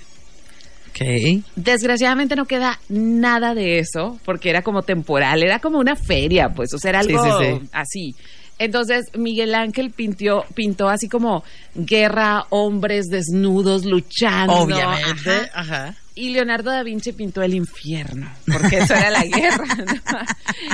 Desgraciadamente 1.56 2.36
no 2.36 2.46
queda 2.46 2.80
nada 2.90 3.54
de 3.54 3.80
eso, 3.80 4.20
porque 4.26 4.50
era 4.50 4.62
como 4.62 4.84
temporal, 4.84 5.44
era 5.44 5.60
como 5.60 5.80
una 5.80 5.96
feria, 5.96 6.50
pues, 6.50 6.74
o 6.74 6.78
sea, 6.78 6.90
era 6.90 7.00
algo 7.00 7.24
sí, 7.24 7.46
sí. 7.62 7.70
así. 7.72 8.16
Entonces 8.60 9.06
Miguel 9.16 9.56
Ángel 9.56 9.90
pintó, 9.90 10.46
pintó 10.54 10.88
así 10.90 11.10
como 11.10 11.44
guerra, 11.74 12.46
hombres 12.50 13.08
desnudos 13.08 13.86
luchando. 13.86 14.54
Obviamente. 14.54 15.32
ajá. 15.32 15.50
Ajá. 15.54 15.96
Y 16.14 16.32
Leonardo 16.32 16.70
da 16.70 16.84
Vinci 16.84 17.14
pintó 17.14 17.42
el 17.42 17.54
infierno, 17.56 18.30
porque 18.46 18.80
eso 18.80 18.94
era 18.94 19.10
la 19.10 19.24
guerra. 19.24 19.66
¿no? 19.78 20.18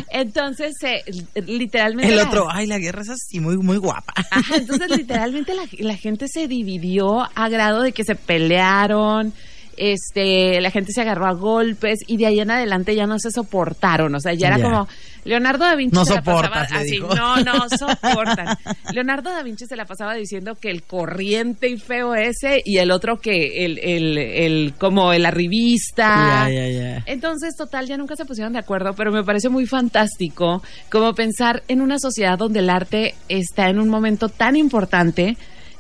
Entonces, 0.10 0.74
eh, 0.82 1.04
literalmente... 1.46 2.12
El 2.12 2.18
la- 2.18 2.28
otro, 2.28 2.48
ay, 2.52 2.66
la 2.66 2.80
guerra 2.80 3.04
es 3.04 3.10
así, 3.10 3.40
muy, 3.40 3.56
muy 3.58 3.78
guapa. 3.78 4.14
Ajá, 4.32 4.56
entonces 4.58 4.90
literalmente 4.90 5.54
la, 5.54 5.64
la 5.80 5.96
gente 5.96 6.28
se 6.28 6.48
dividió 6.48 7.28
a 7.36 7.50
grado 7.50 7.84
de 7.84 7.92
que 7.92 8.04
se 8.04 8.16
pelearon, 8.16 9.32
este, 9.78 10.60
la 10.62 10.72
gente 10.72 10.92
se 10.92 11.02
agarró 11.02 11.28
a 11.28 11.34
golpes 11.34 12.00
y 12.08 12.18
de 12.18 12.26
ahí 12.26 12.40
en 12.40 12.52
adelante 12.52 12.96
ya 12.96 13.06
no 13.06 13.20
se 13.20 13.32
soportaron, 13.32 14.14
o 14.16 14.20
sea, 14.20 14.34
ya 14.34 14.48
era 14.48 14.62
como 14.62 14.88
Leonardo 15.28 15.66
da 15.66 15.76
Vinci 15.76 15.94
No 15.94 16.06
se 16.06 16.16
la 16.16 16.22
pasaba 16.22 16.62
así, 16.62 17.00
no, 17.00 17.38
no 17.38 17.70
soportan. 17.78 18.58
Leonardo 18.94 19.30
da 19.30 19.44
Vinci 19.44 19.66
se 19.66 19.76
la 19.76 19.86
pasaba 19.86 20.16
diciendo 20.16 20.56
que 20.56 20.72
el 20.72 20.84
corriente 20.84 21.68
y 21.68 21.78
feo 21.78 22.16
ese 22.16 22.62
y 22.64 22.78
el 22.78 22.92
otro 22.92 23.20
que 23.20 23.66
el, 23.66 23.78
el, 23.80 24.18
el 24.18 24.74
como 24.78 25.14
la 25.14 25.30
revista. 25.30 26.48
Ya, 26.48 26.50
ya, 26.50 26.70
ya. 26.70 27.04
Entonces, 27.06 27.56
total, 27.58 27.88
ya 27.88 27.98
nunca 27.98 28.16
se 28.16 28.26
pusieron 28.26 28.54
de 28.54 28.60
acuerdo, 28.60 28.94
pero 28.94 29.12
me 29.12 29.24
parece 29.24 29.50
muy 29.50 29.66
fantástico 29.66 30.64
como 30.90 31.14
pensar 31.14 31.64
en 31.68 31.82
una 31.82 32.00
sociedad 32.00 32.38
donde 32.38 32.60
el 32.60 32.70
arte 32.70 33.14
está 33.28 33.70
en 33.70 33.80
un 33.80 33.90
momento 33.90 34.30
tan 34.30 34.56
importante 34.56 35.36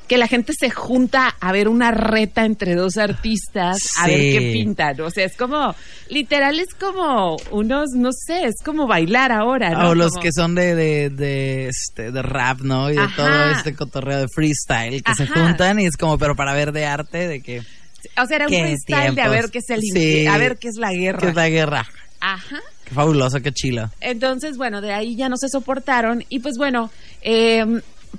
que 0.07 0.17
la 0.17 0.27
gente 0.27 0.53
se 0.57 0.69
junta 0.69 1.35
a 1.39 1.51
ver 1.51 1.67
una 1.67 1.91
reta 1.91 2.45
entre 2.45 2.75
dos 2.75 2.97
artistas 2.97 3.77
a 3.99 4.07
ver 4.07 4.17
qué 4.19 4.49
pintan. 4.53 4.99
O 5.01 5.09
sea, 5.09 5.25
es 5.25 5.35
como, 5.35 5.75
literal, 6.09 6.59
es 6.59 6.73
como 6.73 7.35
unos, 7.51 7.89
no 7.91 8.11
sé, 8.11 8.45
es 8.45 8.55
como 8.63 8.87
bailar 8.87 9.31
ahora, 9.31 9.71
¿no? 9.71 9.89
o 9.89 9.95
los 9.95 10.11
Como- 10.11 10.21
que 10.23 10.31
son 10.31 10.55
de, 10.55 10.75
de, 10.75 11.09
de, 11.09 11.67
este, 11.67 12.11
de 12.11 12.21
rap, 12.21 12.61
¿no? 12.61 12.89
Y 12.89 12.93
de 12.95 13.01
Ajá. 13.01 13.15
todo 13.15 13.51
este 13.51 13.75
cotorreo 13.75 14.19
de 14.19 14.27
freestyle 14.33 15.03
que 15.03 15.13
se 15.15 15.27
juntan 15.27 15.79
y 15.79 15.85
es 15.85 15.97
como, 15.97 16.17
pero 16.17 16.35
para 16.35 16.53
ver 16.53 16.71
de 16.71 16.85
arte, 16.85 17.27
de 17.27 17.41
que, 17.41 17.61
O 18.21 18.25
sea, 18.25 18.37
era 18.37 18.45
un 18.45 18.51
qué 18.51 18.61
freestyle 18.61 19.15
de 19.15 19.21
a 19.21 19.29
ver 19.29 19.49
qué 19.51 19.59
es 19.59 19.69
el, 19.69 19.81
Sí. 19.81 20.25
a 20.27 20.37
ver 20.37 20.57
qué 20.57 20.69
es 20.69 20.75
la 20.77 20.93
guerra. 20.93 21.19
que 21.19 21.27
es 21.27 21.35
la 21.35 21.49
guerra. 21.49 21.85
Ajá. 22.19 22.59
Qué 22.85 22.95
fabuloso, 22.95 23.41
qué 23.41 23.51
chilo. 23.51 23.91
Entonces, 23.99 24.55
bueno, 24.57 24.79
de 24.81 24.93
ahí 24.93 25.15
ya 25.17 25.27
no 25.29 25.35
se 25.37 25.49
soportaron 25.49 26.23
y 26.29 26.39
pues 26.39 26.55
bueno, 26.57 26.89
eh, 27.21 27.65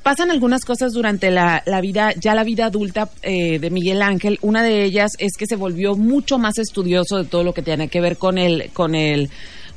pasan 0.02 0.30
algunas 0.30 0.64
cosas 0.64 0.92
durante 0.92 1.30
la, 1.30 1.62
la 1.66 1.80
vida, 1.80 2.12
ya 2.18 2.34
la 2.34 2.44
vida 2.44 2.66
adulta 2.66 3.10
eh, 3.22 3.58
de 3.58 3.70
Miguel 3.70 4.02
Ángel. 4.02 4.38
Una 4.42 4.62
de 4.62 4.84
ellas 4.84 5.12
es 5.18 5.32
que 5.36 5.46
se 5.46 5.56
volvió 5.56 5.96
mucho 5.96 6.38
más 6.38 6.58
estudioso 6.58 7.18
de 7.18 7.24
todo 7.24 7.44
lo 7.44 7.54
que 7.54 7.62
tiene 7.62 7.88
que 7.88 8.00
ver 8.00 8.16
con 8.16 8.38
el, 8.38 8.70
con 8.72 8.94
el, 8.94 9.30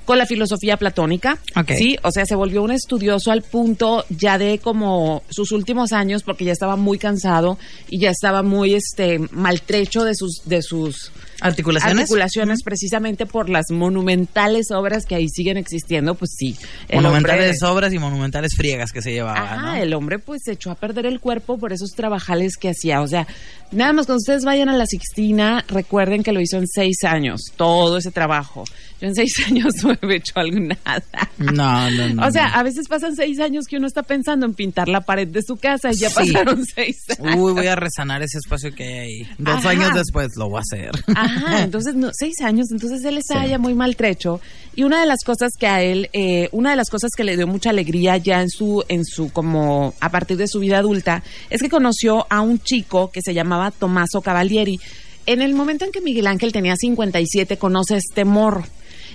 con 0.06 0.18
la 0.18 0.26
filosofía 0.26 0.78
platónica. 0.78 1.38
Ok. 1.56 1.72
Sí, 1.78 1.98
o 2.04 2.12
sea, 2.12 2.26
se 2.26 2.36
volvió 2.36 2.64
un 2.64 2.72
estudioso 2.72 3.32
al 3.32 3.42
punto 3.42 4.06
ya 4.10 4.38
de 4.38 4.60
como 4.60 5.24
sus 5.30 5.52
últimos 5.52 5.92
años, 5.92 6.24
porque 6.24 6.46
ya 6.46 6.52
estaba 6.52 6.76
muy 6.76 6.98
cansado 6.98 7.58
y 7.90 8.00
ya 8.00 8.10
estaba 8.10 8.44
muy 8.44 8.74
este 8.74 9.20
maltrecho 9.32 10.04
de 10.04 10.16
sus, 10.16 10.42
de 10.46 10.62
sus 10.62 11.12
articulaciones. 11.42 11.98
articulaciones 12.04 12.64
precisamente 12.64 13.26
por 13.26 13.50
las 13.50 13.66
monumentales 13.72 14.72
obras 14.72 15.06
que 15.06 15.16
ahí 15.16 15.28
siguen 15.30 15.58
existiendo, 15.58 16.16
pues 16.16 16.32
sí. 16.38 16.56
monumentales 16.94 17.62
hombre- 17.62 17.72
obras 17.72 17.94
y 17.94 18.00
monumentales 18.00 18.56
friegas 18.56 18.92
que 18.92 19.02
se 19.02 19.12
llevaba. 19.12 19.42
Ajá, 19.42 19.76
¿no? 19.76 19.76
el 19.76 19.94
hombre 19.94 20.20
pues 20.20 20.42
se 20.46 20.54
echó 20.54 20.72
a 20.72 20.76
perder 20.76 21.06
el 21.06 21.20
cuerpo 21.20 21.58
por 21.58 21.74
esos 21.74 21.92
trabajales 21.92 22.58
que 22.58 22.70
hacía. 22.70 23.02
O 23.02 23.08
sea, 23.08 23.28
nada 23.72 23.94
más 23.94 24.06
cuando 24.06 24.20
ustedes 24.20 24.46
vayan 24.46 24.70
a 24.70 24.78
la 24.78 24.86
Sixtina, 24.86 25.66
recuerden 25.68 26.24
que 26.24 26.32
lo 26.32 26.42
hizo 26.42 26.58
en 26.58 26.68
seis 26.68 27.04
años, 27.04 27.42
todo 27.56 27.98
ese 27.98 28.12
trabajo. 28.12 28.64
Yo 29.02 29.08
en 29.08 29.16
seis 29.16 29.34
años 29.48 29.74
no 29.84 29.98
he 30.10 30.16
hecho 30.16 30.34
algo 30.36 30.60
nada. 30.60 31.04
No, 31.40 31.90
no, 31.92 32.10
no. 32.14 32.28
o 32.28 32.32
sea, 32.32 32.50
no. 32.50 32.56
a 32.58 32.64
veces 32.64 32.88
pasan 32.88 33.16
seis 33.16 33.40
años 33.40 33.66
que 33.68 33.78
uno 33.78 33.88
está 33.88 34.04
pensando 34.04 34.46
en 34.46 34.54
pintar 34.54 34.88
la 34.88 35.02
pared 35.02 35.28
de 35.28 35.42
su 35.42 35.58
casa 35.58 35.90
y 35.92 35.96
ya 35.98 36.10
Sí. 36.10 36.16
pasaron 36.32 36.64
seis 36.66 36.98
años. 37.20 37.36
Uy, 37.38 37.54
voy 37.54 37.68
a 37.68 37.76
resanar 37.76 38.22
ese 38.22 38.38
espacio 38.38 38.74
que 38.76 38.84
hay 38.84 39.00
ahí. 39.00 39.28
Dos 39.40 39.56
Ajá. 39.56 39.70
años 39.72 39.94
después 39.96 40.30
lo 40.38 40.50
voy 40.50 40.60
a 40.60 40.62
hacer. 40.62 40.92
Ajá, 41.16 41.64
entonces 41.64 41.96
no, 41.96 42.10
seis 42.14 42.40
años, 42.42 42.68
entonces 42.72 43.04
él 43.04 43.18
estaba 43.18 43.46
ya 43.48 43.58
muy 43.58 43.74
maltrecho 43.74 44.40
y 44.76 44.84
una 44.84 45.00
de 45.02 45.08
las 45.08 45.24
cosas 45.26 45.52
que 45.58 45.68
a 45.68 45.82
él, 45.82 46.10
eh, 46.14 46.48
una 46.52 46.70
de 46.70 46.76
las 46.76 46.90
cosas 46.90 47.10
que 47.18 47.24
le 47.24 47.36
dio 47.36 47.48
mucha 47.48 47.72
alegría 47.72 48.18
ya 48.18 48.42
en 48.42 48.50
su, 48.50 48.84
en 48.88 49.04
su 49.06 49.32
como 49.32 49.94
a 50.00 50.10
partir 50.12 50.38
de 50.38 50.48
su 50.48 50.60
vida 50.60 50.78
adulta 50.78 51.24
es 51.50 51.62
que 51.62 51.70
conoció 51.70 52.28
a 52.30 52.42
un 52.42 52.60
chico 52.60 53.10
que 53.12 53.22
se 53.22 53.34
llamaba 53.34 53.72
Tommaso 53.72 54.22
Cavalieri. 54.22 54.80
En 55.26 55.42
el 55.42 55.54
momento 55.54 55.86
en 55.86 55.92
que 55.92 56.02
Miguel 56.02 56.28
Ángel 56.28 56.52
tenía 56.52 56.76
57 56.76 57.58
conoce 57.58 57.98
este 57.98 58.26
morro. 58.26 58.64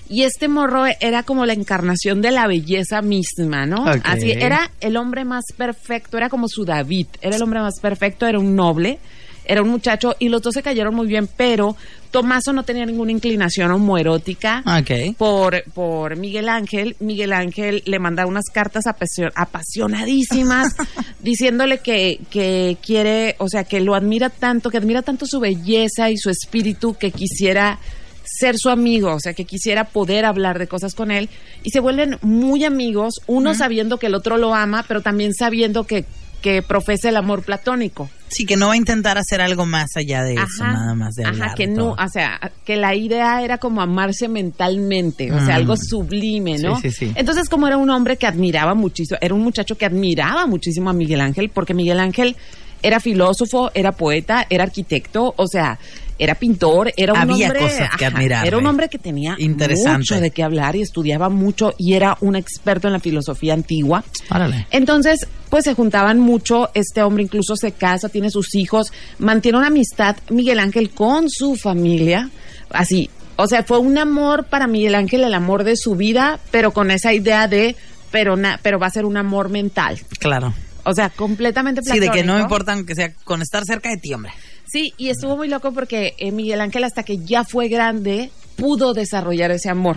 Y 0.09 0.23
este 0.23 0.49
morro 0.49 0.85
era 1.01 1.23
como 1.25 1.47
la 1.47 1.53
encarnación 1.53 2.23
de 2.23 2.31
la 2.31 2.47
belleza 2.47 3.03
misma, 3.03 3.67
¿no? 3.67 3.85
Así 4.05 4.31
era 4.31 4.71
el 4.81 4.97
hombre 4.97 5.25
más 5.25 5.45
perfecto, 5.57 6.17
era 6.17 6.29
como 6.29 6.47
su 6.49 6.65
David, 6.65 7.07
era 7.21 7.37
el 7.37 7.43
hombre 7.43 7.61
más 7.61 7.81
perfecto, 7.81 8.27
era 8.27 8.39
un 8.39 8.55
noble, 8.55 8.99
era 9.45 9.63
un 9.63 9.69
muchacho 9.69 10.15
y 10.19 10.29
los 10.29 10.43
dos 10.43 10.55
se 10.55 10.63
cayeron 10.63 10.95
muy 10.95 11.07
bien, 11.07 11.29
pero 11.37 11.77
Tomaso 12.11 12.53
no 12.53 12.63
tenía 12.65 12.87
ninguna 12.87 13.13
inclinación 13.13 13.71
homoerótica 13.73 14.63
Ok. 14.81 15.17
por, 15.19 15.63
por 15.73 16.17
Miguel 16.17 16.49
Ángel. 16.49 16.97
Miguel 17.01 17.33
Ángel 17.33 17.83
le 17.85 17.99
manda 17.99 18.27
unas 18.27 18.45
cartas 18.53 18.85
apasio- 18.87 19.31
apasionadísimas 19.35 20.75
diciéndole 21.21 21.79
que, 21.79 22.21
que 22.31 22.77
quiere, 22.85 23.37
o 23.39 23.49
sea, 23.49 23.65
que 23.65 23.81
lo 23.81 23.95
admira 23.95 24.31
tanto, 24.31 24.71
que 24.71 24.79
admira 24.79 25.03
tanto 25.03 25.27
su 25.27 25.41
belleza 25.41 26.11
y 26.11 26.17
su 26.17 26.31
espíritu 26.31 26.95
que 26.95 27.11
quisiera 27.11 27.79
ser 28.27 28.57
su 28.59 28.69
amigo, 28.71 29.15
o 29.15 29.21
sea, 29.21 29.33
que 29.35 29.45
quisiera 29.45 29.85
poder 29.85 30.25
hablar 30.25 30.59
de 30.59 30.67
cosas 30.67 30.95
con 30.95 31.11
él 31.11 31.29
y 31.63 31.71
se 31.71 31.81
vuelven 31.81 32.19
muy 32.23 32.65
amigos, 32.65 33.15
uno 33.27 33.55
sabiendo 33.55 33.99
que 33.99 34.07
el 34.09 34.15
otro 34.15 34.37
lo 34.37 34.55
ama, 34.55 34.85
pero 34.87 35.01
también 35.01 35.33
sabiendo 35.33 35.85
que, 35.85 36.05
que 36.43 36.61
profesa 36.63 37.09
el 37.09 37.17
amor 37.17 37.43
platónico. 37.43 38.11
Sí, 38.29 38.45
que 38.45 38.57
no 38.57 38.67
va 38.67 38.73
a 38.73 38.77
intentar 38.77 39.17
hacer 39.19 39.41
algo 39.41 39.67
más 39.67 39.97
allá 39.97 40.25
de 40.25 40.35
eso, 40.35 40.65
nada 40.65 40.95
más 40.95 41.15
de 41.15 41.25
ajá, 41.25 41.55
que 41.55 41.69
no, 41.69 41.95
todo. 41.95 42.05
o 42.05 42.09
sea, 42.09 42.51
que 42.65 42.77
la 42.77 42.95
idea 42.97 43.43
era 43.43 43.59
como 43.59 43.81
amarse 43.81 44.27
mentalmente, 44.29 45.31
o 45.33 45.39
sea, 45.39 45.55
Mm. 45.55 45.59
algo 45.59 45.77
sublime, 45.77 46.59
¿no? 46.59 46.81
Sí, 46.81 46.91
sí, 46.91 47.07
sí. 47.07 47.13
Entonces, 47.15 47.49
como 47.49 47.69
era 47.69 47.77
un 47.77 47.89
hombre 47.91 48.17
que 48.17 48.27
admiraba 48.27 48.75
muchísimo, 48.75 49.17
era 49.21 49.33
un 49.33 49.43
muchacho 49.43 49.79
que 49.79 49.87
admiraba 49.87 50.47
muchísimo 50.47 50.91
a 50.91 50.93
Miguel 50.93 51.21
Ángel, 51.21 51.51
porque 51.51 51.73
Miguel 51.75 52.01
Ángel 52.01 52.35
era 52.83 52.99
filósofo, 53.01 53.71
era 53.75 53.93
poeta, 53.93 54.45
era 54.51 54.65
arquitecto, 54.65 55.35
o 55.37 55.47
sea, 55.47 55.79
era 56.19 56.35
pintor, 56.35 56.93
era 56.97 57.13
un 57.13 57.19
Había 57.19 57.47
hombre, 57.49 57.61
cosas 57.61 57.91
que 57.99 58.07
ajá, 58.07 58.17
admirarle. 58.17 58.49
era 58.49 58.59
un 58.59 58.67
hombre 58.67 58.89
que 58.89 58.99
tenía 58.99 59.37
mucho 59.39 60.21
de 60.21 60.31
qué 60.31 60.43
hablar 60.43 60.75
y 60.77 60.83
estudiaba 60.83 61.29
mucho 61.29 61.75
y 61.79 61.95
era 61.95 62.17
un 62.21 62.37
experto 62.37 62.87
en 62.89 62.95
la 62.95 63.01
filosofía 63.01 63.53
antigua. 63.55 64.03
Órale. 64.31 64.67
Entonces, 64.71 65.27
pues 65.51 65.65
se 65.65 65.75
juntaban 65.75 66.19
mucho, 66.19 66.71
este 66.75 67.03
hombre 67.03 67.23
incluso 67.25 67.55
se 67.57 67.73
casa, 67.73 68.09
tiene 68.09 68.31
sus 68.31 68.55
hijos, 68.55 68.93
mantiene 69.19 69.59
una 69.59 69.67
amistad 69.69 70.17
Miguel 70.31 70.59
Ángel 70.59 70.91
con 70.91 71.29
su 71.29 71.57
familia, 71.57 72.31
así, 72.71 73.11
o 73.37 73.47
sea, 73.47 73.63
fue 73.65 73.79
un 73.79 73.99
amor 73.99 74.45
para 74.45 74.67
Miguel 74.67 74.95
Ángel, 74.95 75.23
el 75.23 75.35
amor 75.35 75.65
de 75.65 75.77
su 75.77 75.95
vida, 75.97 76.41
pero 76.51 76.73
con 76.73 76.91
esa 76.91 77.13
idea 77.13 77.47
de, 77.49 77.77
pero, 78.11 78.37
na- 78.37 78.59
pero 78.63 78.79
va 78.79 78.87
a 78.87 78.91
ser 78.91 79.05
un 79.05 79.19
amor 79.19 79.51
mental, 79.51 79.99
Claro. 80.19 80.55
o 80.85 80.95
sea, 80.95 81.11
completamente 81.11 81.83
Sí, 81.85 81.99
de 82.01 82.09
que 82.09 82.23
no 82.23 82.33
platónico. 82.33 82.41
importa 82.41 82.73
aunque 82.73 82.95
sea 82.95 83.13
con 83.25 83.43
estar 83.43 83.63
cerca 83.65 83.91
de 83.91 83.99
ti, 83.99 84.15
hombre. 84.15 84.33
Sí, 84.67 84.93
y 84.97 85.11
estuvo 85.11 85.37
muy 85.37 85.49
loco 85.49 85.73
porque 85.73 86.15
eh, 86.19 86.33
Miguel 86.33 86.61
Ángel 86.61 86.85
hasta 86.85 87.03
que 87.03 87.19
ya 87.19 87.45
fue 87.45 87.69
grande 87.69 88.31
pudo 88.57 88.95
desarrollar 88.95 89.51
ese 89.53 89.71
amor. 89.71 89.97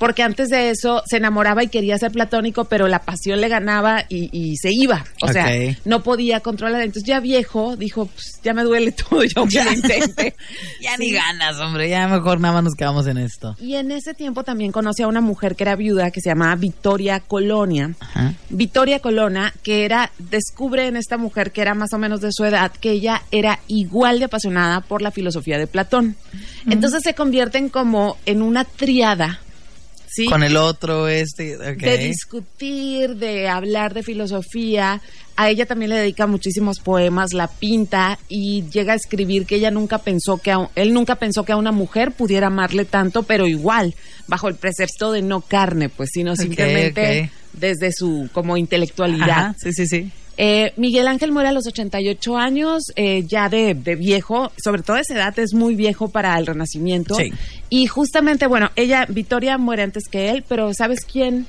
Porque 0.00 0.24
antes 0.24 0.48
de 0.48 0.70
eso 0.70 1.04
se 1.06 1.18
enamoraba 1.18 1.62
y 1.62 1.68
quería 1.68 1.96
ser 1.98 2.10
platónico, 2.10 2.64
pero 2.64 2.88
la 2.88 3.02
pasión 3.02 3.40
le 3.40 3.48
ganaba 3.48 4.04
y, 4.08 4.30
y 4.32 4.56
se 4.56 4.72
iba. 4.72 5.04
O 5.22 5.28
sea, 5.28 5.46
no 5.84 6.02
podía 6.02 6.40
controlar. 6.40 6.80
Entonces 6.80 7.04
ya 7.06 7.20
viejo 7.20 7.76
dijo, 7.76 8.06
pues, 8.06 8.40
ya 8.42 8.52
me 8.54 8.64
duele 8.64 8.90
todo, 9.10 9.22
ya 9.22 9.32
aunque 9.36 9.62
lo 9.62 9.70
intente. 9.72 10.34
Ya 10.80 10.96
Sí. 10.96 11.02
ni 11.04 11.12
ganas, 11.12 11.58
hombre. 11.58 11.88
Ya 11.88 12.08
mejor 12.08 12.40
nada 12.40 12.54
más 12.54 12.64
nos 12.64 12.74
quedamos 12.74 13.06
en 13.06 13.18
esto. 13.18 13.54
Y 13.60 13.74
en 13.76 13.92
ese 13.92 14.14
tiempo 14.14 14.42
también 14.42 14.72
conocí 14.72 15.02
a 15.02 15.06
una 15.06 15.20
mujer 15.20 15.54
que 15.54 15.64
era 15.64 15.76
viuda 15.76 16.10
que 16.10 16.20
se 16.22 16.30
llamaba 16.30 16.54
Victoria 16.56 17.20
Colonia. 17.20 17.90
Ajá. 18.00 18.32
Victoria 18.48 19.00
Colonna, 19.00 19.52
que 19.62 19.84
era, 19.84 20.10
descubre 20.18 20.86
en 20.86 20.96
esta 20.96 21.18
mujer 21.18 21.52
que 21.52 21.60
era 21.60 21.74
más 21.74 21.92
o 21.92 21.98
menos 21.98 22.22
de 22.22 22.30
su 22.32 22.44
edad, 22.46 22.72
que 22.72 22.92
ella 22.92 23.22
era 23.30 23.60
igual 23.68 24.18
de 24.18 24.24
apasionada 24.24 24.80
por 24.80 25.02
la 25.02 25.10
filosofía 25.10 25.58
de 25.58 25.66
Platón. 25.66 26.16
Entonces 26.68 27.02
se 27.02 27.14
convierten 27.14 27.68
como 27.68 28.16
en 28.24 28.40
una 28.40 28.64
triada, 28.64 29.40
¿sí? 30.10 30.26
Con 30.26 30.42
el 30.42 30.56
otro, 30.56 31.08
este. 31.08 31.56
De 31.56 31.98
discutir, 31.98 33.16
de 33.16 33.48
hablar 33.48 33.94
de 33.94 34.02
filosofía. 34.02 35.00
A 35.36 35.48
ella 35.48 35.64
también 35.64 35.90
le 35.90 35.96
dedica 35.96 36.26
muchísimos 36.26 36.80
poemas, 36.80 37.32
la 37.32 37.46
pinta 37.48 38.18
y 38.28 38.64
llega 38.70 38.92
a 38.92 38.96
escribir 38.96 39.46
que 39.46 39.56
ella 39.56 39.70
nunca 39.70 39.98
pensó 39.98 40.36
que 40.36 40.50
a, 40.50 40.68
él 40.74 40.92
nunca 40.92 41.14
pensó 41.14 41.44
que 41.44 41.52
a 41.52 41.56
una 41.56 41.72
mujer 41.72 42.12
pudiera 42.12 42.48
amarle 42.48 42.84
tanto, 42.84 43.22
pero 43.22 43.46
igual, 43.46 43.94
bajo 44.26 44.48
el 44.48 44.56
precepto 44.56 45.12
de 45.12 45.22
no 45.22 45.40
carne, 45.40 45.88
pues, 45.88 46.10
sino 46.12 46.36
simplemente 46.36 47.30
desde 47.54 47.92
su 47.92 48.28
como 48.32 48.58
intelectualidad. 48.58 49.30
Ajá, 49.30 49.54
sí, 49.58 49.72
sí, 49.72 49.86
sí. 49.86 50.10
Eh, 50.36 50.72
Miguel 50.76 51.06
Ángel 51.08 51.32
muere 51.32 51.50
a 51.50 51.52
los 51.52 51.66
88 51.66 52.36
años, 52.36 52.84
eh, 52.96 53.24
ya 53.26 53.48
de, 53.48 53.74
de 53.74 53.94
viejo, 53.96 54.52
sobre 54.62 54.82
todo 54.82 54.96
esa 54.96 55.14
edad 55.14 55.38
es 55.38 55.52
muy 55.52 55.74
viejo 55.74 56.08
para 56.08 56.38
el 56.38 56.46
Renacimiento. 56.46 57.14
Sí. 57.14 57.32
Y 57.68 57.86
justamente, 57.86 58.46
bueno, 58.46 58.70
ella, 58.76 59.06
Victoria, 59.08 59.58
muere 59.58 59.82
antes 59.82 60.04
que 60.08 60.30
él, 60.30 60.44
pero 60.48 60.72
¿sabes 60.72 61.04
quién? 61.04 61.46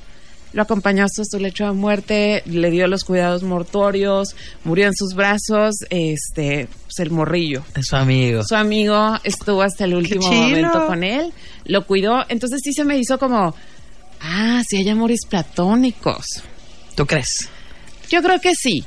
Lo 0.52 0.62
acompañó 0.62 1.04
hasta 1.04 1.24
su 1.24 1.38
lecho 1.38 1.64
de 1.64 1.72
muerte, 1.72 2.42
le 2.44 2.70
dio 2.70 2.86
los 2.86 3.04
cuidados 3.04 3.42
mortuorios, 3.42 4.36
murió 4.64 4.86
en 4.86 4.94
sus 4.94 5.14
brazos, 5.14 5.76
este, 5.88 6.68
pues 6.84 6.98
el 6.98 7.10
morrillo. 7.10 7.64
Es 7.74 7.86
su 7.86 7.96
amigo. 7.96 8.42
Su 8.46 8.54
amigo 8.54 9.18
estuvo 9.24 9.62
hasta 9.62 9.84
el 9.84 9.94
último 9.94 10.30
momento 10.30 10.86
con 10.86 11.04
él, 11.04 11.32
lo 11.64 11.86
cuidó, 11.86 12.24
entonces 12.28 12.60
sí 12.62 12.74
se 12.74 12.84
me 12.84 12.98
hizo 12.98 13.18
como, 13.18 13.54
ah, 14.20 14.62
sí 14.68 14.76
hay 14.76 14.88
amores 14.90 15.20
platónicos. 15.26 16.26
¿Tú 16.94 17.06
crees? 17.06 17.48
Yo 18.12 18.22
creo 18.22 18.38
que 18.40 18.54
sí, 18.54 18.84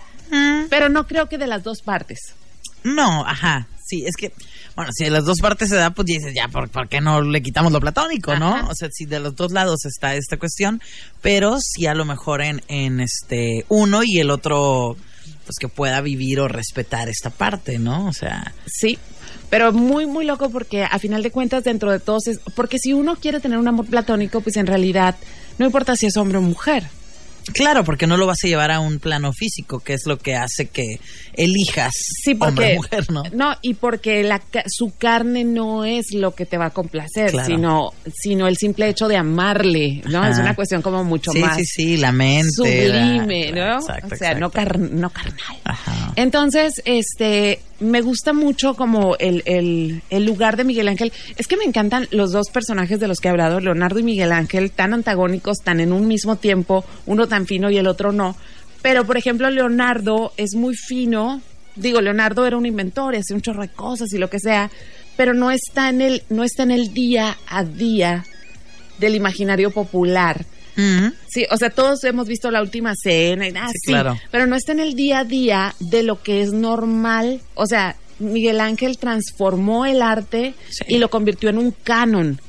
pero 0.69 0.87
no 0.87 1.07
creo 1.07 1.27
que 1.27 1.39
de 1.39 1.47
las 1.47 1.63
dos 1.63 1.81
partes. 1.81 2.35
No, 2.83 3.25
ajá. 3.25 3.67
Sí, 3.83 4.03
es 4.05 4.15
que, 4.15 4.31
bueno, 4.75 4.91
si 4.95 5.03
de 5.05 5.09
las 5.09 5.25
dos 5.25 5.39
partes 5.41 5.69
se 5.69 5.75
da, 5.75 5.89
pues 5.89 6.05
dices, 6.05 6.33
ya, 6.35 6.47
¿por, 6.47 6.69
por 6.69 6.87
qué 6.87 7.01
no 7.01 7.21
le 7.21 7.41
quitamos 7.41 7.71
lo 7.71 7.79
platónico, 7.79 8.35
no? 8.35 8.67
O 8.67 8.75
sea, 8.75 8.89
si 8.91 9.05
de 9.05 9.19
los 9.19 9.35
dos 9.35 9.51
lados 9.51 9.85
está 9.85 10.15
esta 10.15 10.37
cuestión, 10.37 10.79
pero 11.21 11.57
sí 11.59 11.87
a 11.87 11.95
lo 11.95 12.05
mejor 12.05 12.41
en, 12.41 12.61
en 12.67 12.99
este 12.99 13.65
uno 13.67 14.03
y 14.03 14.19
el 14.19 14.29
otro, 14.29 14.95
pues 15.45 15.55
que 15.59 15.69
pueda 15.69 16.01
vivir 16.01 16.39
o 16.39 16.47
respetar 16.47 17.09
esta 17.09 17.31
parte, 17.31 17.79
¿no? 17.79 18.07
O 18.07 18.13
sea, 18.13 18.53
Sí, 18.67 18.99
pero 19.49 19.71
muy, 19.71 20.05
muy 20.05 20.25
loco 20.25 20.49
porque 20.49 20.83
a 20.83 20.99
final 20.99 21.23
de 21.23 21.31
cuentas 21.31 21.63
dentro 21.63 21.91
de 21.91 21.99
todos 21.99 22.27
es... 22.27 22.39
Porque 22.55 22.77
si 22.77 22.93
uno 22.93 23.15
quiere 23.15 23.39
tener 23.39 23.57
un 23.57 23.67
amor 23.67 23.85
platónico, 23.87 24.41
pues 24.41 24.57
en 24.57 24.67
realidad 24.67 25.15
no 25.57 25.65
importa 25.65 25.95
si 25.95 26.05
es 26.07 26.17
hombre 26.17 26.37
o 26.39 26.41
mujer. 26.41 26.87
Claro, 27.53 27.83
porque 27.83 28.07
no 28.07 28.17
lo 28.17 28.27
vas 28.27 28.43
a 28.43 28.47
llevar 28.47 28.71
a 28.71 28.79
un 28.79 28.99
plano 28.99 29.33
físico, 29.33 29.79
que 29.79 29.93
es 29.93 30.05
lo 30.05 30.17
que 30.17 30.35
hace 30.35 30.67
que 30.67 30.99
elijas 31.37 31.93
Sí, 32.23 32.35
porque... 32.35 32.49
hombre 32.51 32.75
mujer, 32.75 33.05
¿no? 33.33 33.55
y 33.61 33.73
porque 33.75 34.23
la, 34.23 34.41
su 34.67 34.93
carne 34.97 35.43
no 35.43 35.85
es 35.85 36.13
lo 36.13 36.33
que 36.35 36.45
te 36.45 36.57
va 36.57 36.67
a 36.67 36.69
complacer, 36.71 37.31
Claro. 37.31 37.45
sino, 37.47 37.91
sino 38.13 38.47
el 38.47 38.57
simple 38.57 38.87
hecho 38.89 39.07
de 39.07 39.17
amarle, 39.17 40.01
¿no? 40.09 40.19
Ajá. 40.19 40.29
Es 40.31 40.39
una 40.39 40.55
cuestión 40.55 40.81
como 40.81 41.03
mucho 41.03 41.31
sí, 41.31 41.39
más 41.39 41.57
sí, 41.57 41.65
sí, 41.65 41.97
la 41.97 42.11
mente. 42.11 42.49
sublime, 42.51 43.51
la- 43.51 43.73
¿no? 43.73 43.79
Exacto, 43.79 44.15
o 44.15 44.17
sea, 44.17 44.33
no, 44.35 44.49
car- 44.51 44.79
no 44.79 45.09
carnal. 45.09 45.57
Ajá. 45.63 46.13
Entonces, 46.15 46.81
este, 46.85 47.59
me 47.79 48.01
gusta 48.01 48.33
mucho 48.33 48.75
como 48.75 49.15
el, 49.17 49.43
el, 49.45 50.01
el 50.09 50.25
lugar 50.25 50.55
de 50.57 50.63
Miguel 50.63 50.87
Ángel. 50.87 51.11
Es 51.37 51.47
que 51.47 51.57
me 51.57 51.65
encantan 51.65 52.07
los 52.11 52.31
dos 52.31 52.49
personajes 52.49 52.99
de 52.99 53.07
los 53.07 53.19
que 53.19 53.27
he 53.27 53.31
hablado, 53.31 53.59
Leonardo 53.59 53.99
y 53.99 54.03
Miguel 54.03 54.31
Ángel, 54.31 54.71
tan 54.71 54.93
antagónicos, 54.93 55.59
tan 55.59 55.79
en 55.79 55.91
un 55.91 56.07
mismo 56.07 56.35
tiempo, 56.37 56.85
uno 57.05 57.27
tan 57.27 57.45
fino 57.45 57.69
y 57.69 57.77
el 57.77 57.87
otro 57.87 58.11
no. 58.11 58.35
Pero, 58.85 59.03
por 59.03 59.17
ejemplo, 59.17 59.49
Leonardo 59.49 60.31
es 60.37 60.53
muy 60.53 60.75
fino. 60.75 61.41
Digo, 61.75 62.01
Leonardo 62.01 62.45
era 62.45 62.55
un 62.55 62.67
inventor 62.67 63.15
y 63.15 63.17
hacía 63.17 63.35
un 63.35 63.41
chorro 63.41 63.63
de 63.63 63.69
cosas 63.69 64.13
y 64.13 64.19
lo 64.19 64.29
que 64.29 64.39
sea, 64.39 64.69
pero 65.17 65.33
no 65.33 65.49
está 65.49 65.89
en 65.89 66.01
el, 66.01 66.21
no 66.29 66.43
está 66.43 66.61
en 66.61 66.69
el 66.69 66.93
día 66.93 67.35
a 67.47 67.63
día 67.63 68.23
del 68.99 69.15
imaginario 69.15 69.71
popular. 69.71 70.45
Ujú. 70.77 71.11
Sí, 71.27 71.45
o 71.49 71.57
sea, 71.57 71.71
todos 71.71 72.03
hemos 72.03 72.27
visto 72.27 72.51
la 72.51 72.61
última 72.61 72.93
cena 72.95 73.47
y 73.47 73.53
ah, 73.57 73.69
Sí, 73.71 73.77
sí, 73.85 73.91
claro. 73.91 74.19
pero 74.29 74.45
no 74.45 74.55
está 74.55 74.73
en 74.73 74.81
el 74.81 74.93
día 74.93 75.19
a 75.19 75.23
día 75.23 75.73
de 75.79 76.03
lo 76.03 76.21
que 76.21 76.43
es 76.43 76.53
normal. 76.53 77.41
O 77.55 77.65
sea, 77.65 77.95
Miguel 78.19 78.59
Ángel 78.61 78.99
transformó 78.99 79.87
el 79.87 80.03
arte 80.03 80.53
Sí. 80.69 80.83
y 80.89 80.97
lo 80.99 81.09
convirtió 81.09 81.49
en 81.49 81.57
un 81.57 81.71
canon. 81.71 82.39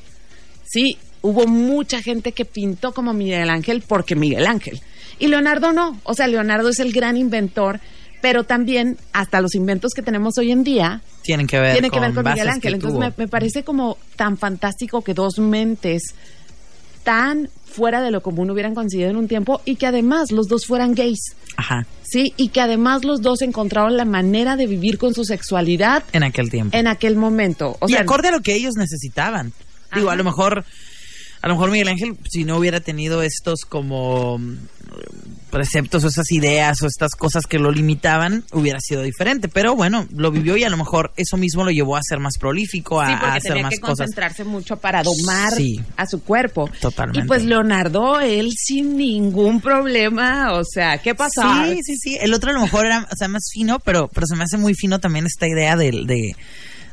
Sí, 0.65 0.99
hubo 1.23 1.47
mucha 1.47 1.99
gente 2.03 2.31
que 2.31 2.45
pintó 2.45 2.93
como 2.93 3.11
Miguel 3.13 3.49
Ángel 3.49 3.81
porque 3.87 4.15
Miguel 4.15 4.45
Ángel. 4.45 4.79
Y 5.19 5.27
Leonardo 5.27 5.73
no. 5.73 5.99
O 6.03 6.13
sea, 6.13 6.27
Leonardo 6.27 6.69
es 6.69 6.79
el 6.79 6.91
gran 6.93 7.17
inventor, 7.17 7.79
pero 8.21 8.43
también 8.43 8.97
hasta 9.13 9.41
los 9.41 9.55
inventos 9.55 9.93
que 9.93 10.01
tenemos 10.01 10.37
hoy 10.37 10.51
en 10.51 10.63
día 10.63 11.01
Tienen 11.23 11.47
que 11.47 11.59
ver 11.59 11.73
tienen 11.73 11.91
que 11.91 11.99
ver 11.99 12.13
con 12.13 12.23
Miguel 12.25 12.49
Ángel. 12.49 12.75
Entonces 12.75 12.99
me, 12.99 13.13
me 13.15 13.27
parece 13.27 13.63
como 13.63 13.97
tan 14.15 14.37
fantástico 14.37 15.01
que 15.01 15.13
dos 15.13 15.39
mentes 15.39 16.13
tan 17.03 17.49
fuera 17.65 18.01
de 18.01 18.11
lo 18.11 18.21
común 18.21 18.49
hubieran 18.49 18.75
coincidido 18.75 19.09
en 19.09 19.15
un 19.15 19.27
tiempo 19.27 19.61
y 19.65 19.75
que 19.75 19.87
además 19.87 20.31
los 20.31 20.47
dos 20.47 20.65
fueran 20.65 20.93
gays. 20.93 21.35
Ajá, 21.55 21.85
Sí, 22.09 22.33
y 22.37 22.49
que 22.49 22.61
además 22.61 23.03
los 23.03 23.21
dos 23.21 23.41
encontraron 23.41 23.97
la 23.97 24.05
manera 24.05 24.55
de 24.55 24.65
vivir 24.65 24.97
con 24.97 25.13
su 25.13 25.25
sexualidad 25.25 26.03
en 26.13 26.23
aquel 26.23 26.49
tiempo. 26.49 26.77
en 26.77 26.87
aquel 26.87 27.17
momento. 27.17 27.75
O 27.81 27.89
y 27.89 27.93
sea, 27.93 28.01
acorde 28.01 28.29
a 28.29 28.31
lo 28.31 28.41
que 28.41 28.55
ellos 28.55 28.75
necesitaban. 28.77 29.51
Digo, 29.93 30.09
a 30.09 30.15
lo 30.15 30.23
mejor, 30.23 30.63
a 31.47 31.49
lo 31.49 31.55
mejor 31.55 31.71
Miguel 31.71 31.87
Ángel, 31.87 32.17
si 32.29 32.43
no 32.43 32.57
hubiera 32.57 32.79
tenido 32.79 33.21
estos 33.23 33.61
como 33.61 34.37
mm, 34.37 34.57
preceptos 35.49 36.03
o 36.03 36.07
esas 36.07 36.29
ideas 36.31 36.81
o 36.81 36.87
estas 36.87 37.11
cosas 37.15 37.45
que 37.47 37.57
lo 37.57 37.71
limitaban, 37.71 38.43
hubiera 38.51 38.79
sido 38.79 39.01
diferente. 39.01 39.47
Pero 39.47 39.75
bueno, 39.75 40.05
lo 40.13 40.29
vivió 40.31 40.57
y 40.57 40.63
a 40.63 40.69
lo 40.69 40.77
mejor 40.77 41.13
eso 41.15 41.37
mismo 41.37 41.63
lo 41.63 41.71
llevó 41.71 41.95
a 41.95 42.01
ser 42.03 42.19
más 42.19 42.37
prolífico, 42.37 42.99
a, 42.99 43.07
sí, 43.07 43.13
a 43.13 43.33
hacer 43.33 43.41
tenía 43.53 43.63
más 43.63 43.73
que 43.73 43.79
cosas. 43.79 43.97
concentrarse 43.99 44.43
mucho 44.43 44.77
para 44.77 45.03
domar 45.03 45.53
Sí. 45.53 45.79
a 45.95 46.05
su 46.05 46.21
cuerpo. 46.21 46.69
Totalmente. 46.81 47.21
Y 47.23 47.27
pues 47.27 47.43
Leonardo, 47.45 48.19
él 48.19 48.51
sin 48.57 48.97
ningún 48.97 49.61
problema, 49.61 50.53
o 50.53 50.63
sea, 50.65 50.97
¿qué 50.99 51.15
pasa? 51.15 51.65
Sí, 51.69 51.79
sí, 51.83 51.95
sí. 51.97 52.17
El 52.19 52.33
otro 52.33 52.51
a 52.51 52.53
lo 52.53 52.61
mejor 52.61 52.85
era, 52.85 53.07
o 53.11 53.15
sea, 53.15 53.27
más 53.29 53.47
fino, 53.51 53.79
pero, 53.79 54.09
pero 54.13 54.27
se 54.27 54.35
me 54.35 54.43
hace 54.43 54.57
muy 54.57 54.73
fino 54.73 54.99
también 54.99 55.25
esta 55.25 55.47
idea 55.47 55.75
de, 55.77 55.91
de, 56.05 56.35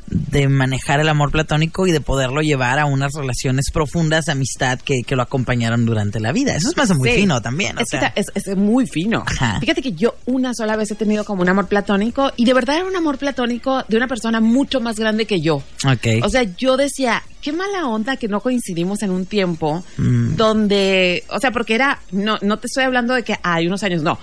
de 0.07 0.47
manejar 0.47 0.99
el 0.99 1.09
amor 1.09 1.31
platónico 1.31 1.87
y 1.87 1.91
de 1.91 1.99
poderlo 1.99 2.41
llevar 2.41 2.77
a 2.79 2.85
unas 2.85 3.13
relaciones 3.13 3.65
profundas 3.73 4.25
de 4.25 4.33
amistad 4.33 4.79
que, 4.79 5.01
que 5.05 5.15
lo 5.15 5.23
acompañaron 5.23 5.85
durante 5.85 6.19
la 6.19 6.31
vida. 6.31 6.55
Eso 6.55 6.71
me 6.77 6.83
hace 6.83 6.93
muy 6.93 7.09
Sí. 7.09 7.15
fino 7.21 7.41
también. 7.41 7.77
o 7.77 7.81
Es, 7.81 7.89
que 7.89 7.99
sea. 7.99 8.13
es, 8.15 8.27
es 8.35 8.55
muy 8.55 8.85
fino. 8.87 9.23
Ajá. 9.25 9.59
Fíjate 9.59 9.81
que 9.81 9.93
yo 9.93 10.15
una 10.25 10.53
sola 10.53 10.75
vez 10.75 10.91
he 10.91 10.95
tenido 10.95 11.25
como 11.25 11.41
un 11.41 11.49
amor 11.49 11.67
platónico 11.67 12.31
y 12.35 12.45
de 12.45 12.53
verdad 12.53 12.77
era 12.77 12.85
un 12.85 12.95
amor 12.95 13.17
platónico 13.17 13.83
de 13.87 13.97
una 13.97 14.07
persona 14.07 14.39
mucho 14.39 14.79
más 14.79 14.97
grande 14.99 15.25
que 15.25 15.41
yo. 15.41 15.55
Ok. 15.85 16.07
O 16.23 16.29
sea, 16.29 16.43
yo 16.55 16.77
decía, 16.77 17.23
qué 17.41 17.51
mala 17.51 17.87
onda 17.87 18.15
que 18.17 18.27
no 18.27 18.41
coincidimos 18.41 19.01
en 19.01 19.09
un 19.11 19.25
tiempo 19.25 19.83
Mm. 19.97 20.35
donde, 20.35 21.23
o 21.29 21.39
sea, 21.39 21.51
porque 21.51 21.73
era, 21.75 21.99
no, 22.11 22.37
no 22.41 22.57
te 22.57 22.67
estoy 22.67 22.83
hablando 22.83 23.13
de 23.15 23.23
que 23.23 23.37
hay 23.41 23.65
unos 23.67 23.81
años, 23.83 24.03
no, 24.03 24.19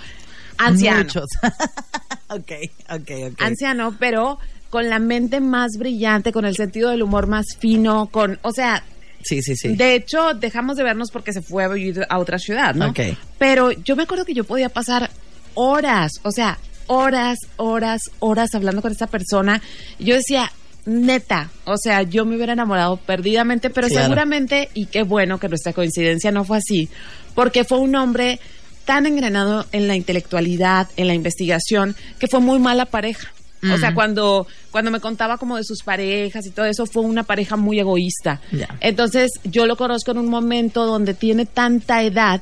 anciano. 0.59 0.99
Muchos. 1.05 1.25
ok, 2.29 2.53
ok, 2.90 3.11
ok. 3.33 3.40
Anciano, 3.42 3.97
pero 3.99 4.38
con 4.72 4.88
la 4.88 4.98
mente 4.98 5.38
más 5.42 5.72
brillante, 5.78 6.32
con 6.32 6.46
el 6.46 6.56
sentido 6.56 6.88
del 6.88 7.02
humor 7.02 7.26
más 7.26 7.44
fino, 7.58 8.06
con, 8.06 8.38
o 8.40 8.52
sea, 8.52 8.82
Sí, 9.22 9.42
sí, 9.42 9.54
sí. 9.54 9.76
de 9.76 9.94
hecho, 9.94 10.32
dejamos 10.32 10.78
de 10.78 10.82
vernos 10.82 11.11
porque 11.11 11.35
se 11.35 11.42
fue 11.42 11.62
a 11.64 11.68
vivir 11.68 12.06
a 12.08 12.18
otra 12.18 12.38
ciudad, 12.38 12.74
¿no? 12.74 12.88
Ok. 12.88 13.00
Pero 13.37 13.70
yo 13.70 13.96
me 13.96 14.04
acuerdo 14.04 14.24
que 14.24 14.32
yo 14.32 14.44
podía 14.44 14.70
pasar 14.70 15.11
horas, 15.52 16.12
o 16.22 16.32
sea, 16.32 16.58
horas, 16.87 17.38
horas, 17.58 18.00
horas 18.18 18.54
hablando 18.54 18.80
con 18.80 18.90
esta 18.92 19.06
persona. 19.08 19.61
Yo 19.98 20.14
decía, 20.14 20.50
neta, 20.87 21.50
o 21.66 21.76
sea, 21.76 22.00
yo 22.02 22.24
me 22.24 22.37
hubiera 22.37 22.54
enamorado 22.54 22.96
perdidamente, 22.96 23.68
pero 23.68 23.88
Claro. 23.88 24.04
seguramente, 24.06 24.70
y 24.72 24.87
qué 24.87 25.02
bueno 25.02 25.38
que 25.38 25.50
nuestra 25.50 25.74
coincidencia 25.74 26.32
no 26.32 26.44
fue 26.44 26.56
así, 26.56 26.88
porque 27.35 27.64
fue 27.64 27.78
un 27.78 27.94
hombre 27.94 28.40
tan 28.87 29.04
engranado 29.04 29.66
en 29.72 29.87
la 29.87 29.96
intelectualidad, 29.96 30.88
en 30.96 31.08
la 31.08 31.14
investigación, 31.14 31.94
que 32.18 32.26
fue 32.26 32.40
muy 32.40 32.58
mala 32.58 32.87
pareja. 32.87 33.28
O 33.62 33.77
sea, 33.79 33.88
Ujú. 33.90 33.94
cuando, 33.94 34.46
cuando 34.70 34.90
me 34.90 34.98
contaba 35.01 35.38
como 35.38 35.57
de 35.57 35.64
sus 35.64 35.83
parejas 35.85 36.44
y 36.46 36.51
todo 36.51 36.66
eso, 36.66 36.85
fue 36.87 37.03
una 37.03 37.22
pareja 37.22 37.57
muy 37.57 37.79
egoísta. 37.79 38.40
Entonces, 38.81 39.31
yo 39.44 39.66
lo 39.66 39.77
conozco 39.77 40.11
en 40.11 40.18
un 40.18 40.29
momento 40.29 40.85
donde 40.85 41.14
tiene 41.14 41.46
tanta 41.46 42.03
edad 42.03 42.40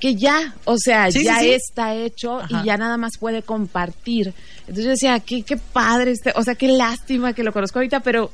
que 0.00 0.14
ya, 0.14 0.54
o 0.64 0.76
sea, 0.78 1.10
Sí, 1.10 1.24
ya 1.24 1.38
sí, 1.40 1.46
sí. 1.46 1.52
está 1.52 1.94
hecho 1.94 2.40
Ajá. 2.40 2.48
y 2.62 2.66
ya 2.66 2.76
nada 2.76 2.96
más 2.98 3.12
puede 3.18 3.42
compartir. 3.42 4.34
Entonces 4.60 4.84
yo 4.84 4.90
decía, 4.90 5.20
qué, 5.20 5.42
qué 5.42 5.56
padre, 5.56 6.10
este, 6.10 6.32
o 6.36 6.42
sea, 6.42 6.54
qué 6.54 6.68
lástima 6.68 7.32
que 7.32 7.42
lo 7.42 7.52
conozco 7.52 7.78
ahorita, 7.78 8.00
pero 8.00 8.30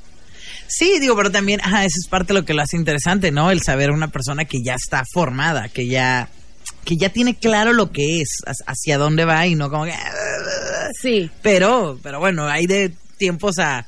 Sí, 0.69 0.99
digo, 1.01 1.15
pero 1.17 1.31
también, 1.31 1.61
ajá, 1.63 1.85
eso 1.85 1.97
es 2.03 2.09
parte 2.09 2.33
de 2.33 2.41
lo 2.41 2.45
que 2.47 2.55
lo 2.55 2.63
hace 2.63 2.77
interesante, 2.77 3.31
¿no? 3.31 3.51
El 3.51 3.63
saber 3.63 3.91
una 3.91 4.09
persona 4.09 4.45
que 4.45 4.63
ya 4.63 4.75
está 4.75 5.03
formada, 5.13 5.69
que 5.69 5.87
ya, 5.87 6.29
que 6.85 6.97
ya 6.97 7.11
tiene 7.11 7.35
claro 7.37 7.73
lo 7.73 7.93
que 7.93 8.21
es, 8.23 8.29
hacia 8.67 8.99
dónde 8.99 9.25
va 9.25 9.47
y 9.47 9.55
no 9.55 9.71
como 9.71 9.85
que... 9.85 9.93
sí. 11.01 11.31
Pero, 11.43 11.99
pero 12.03 12.21
bueno, 12.21 12.47
hay 12.47 12.67
de 12.67 12.93
tiempos 13.19 13.59
a, 13.59 13.87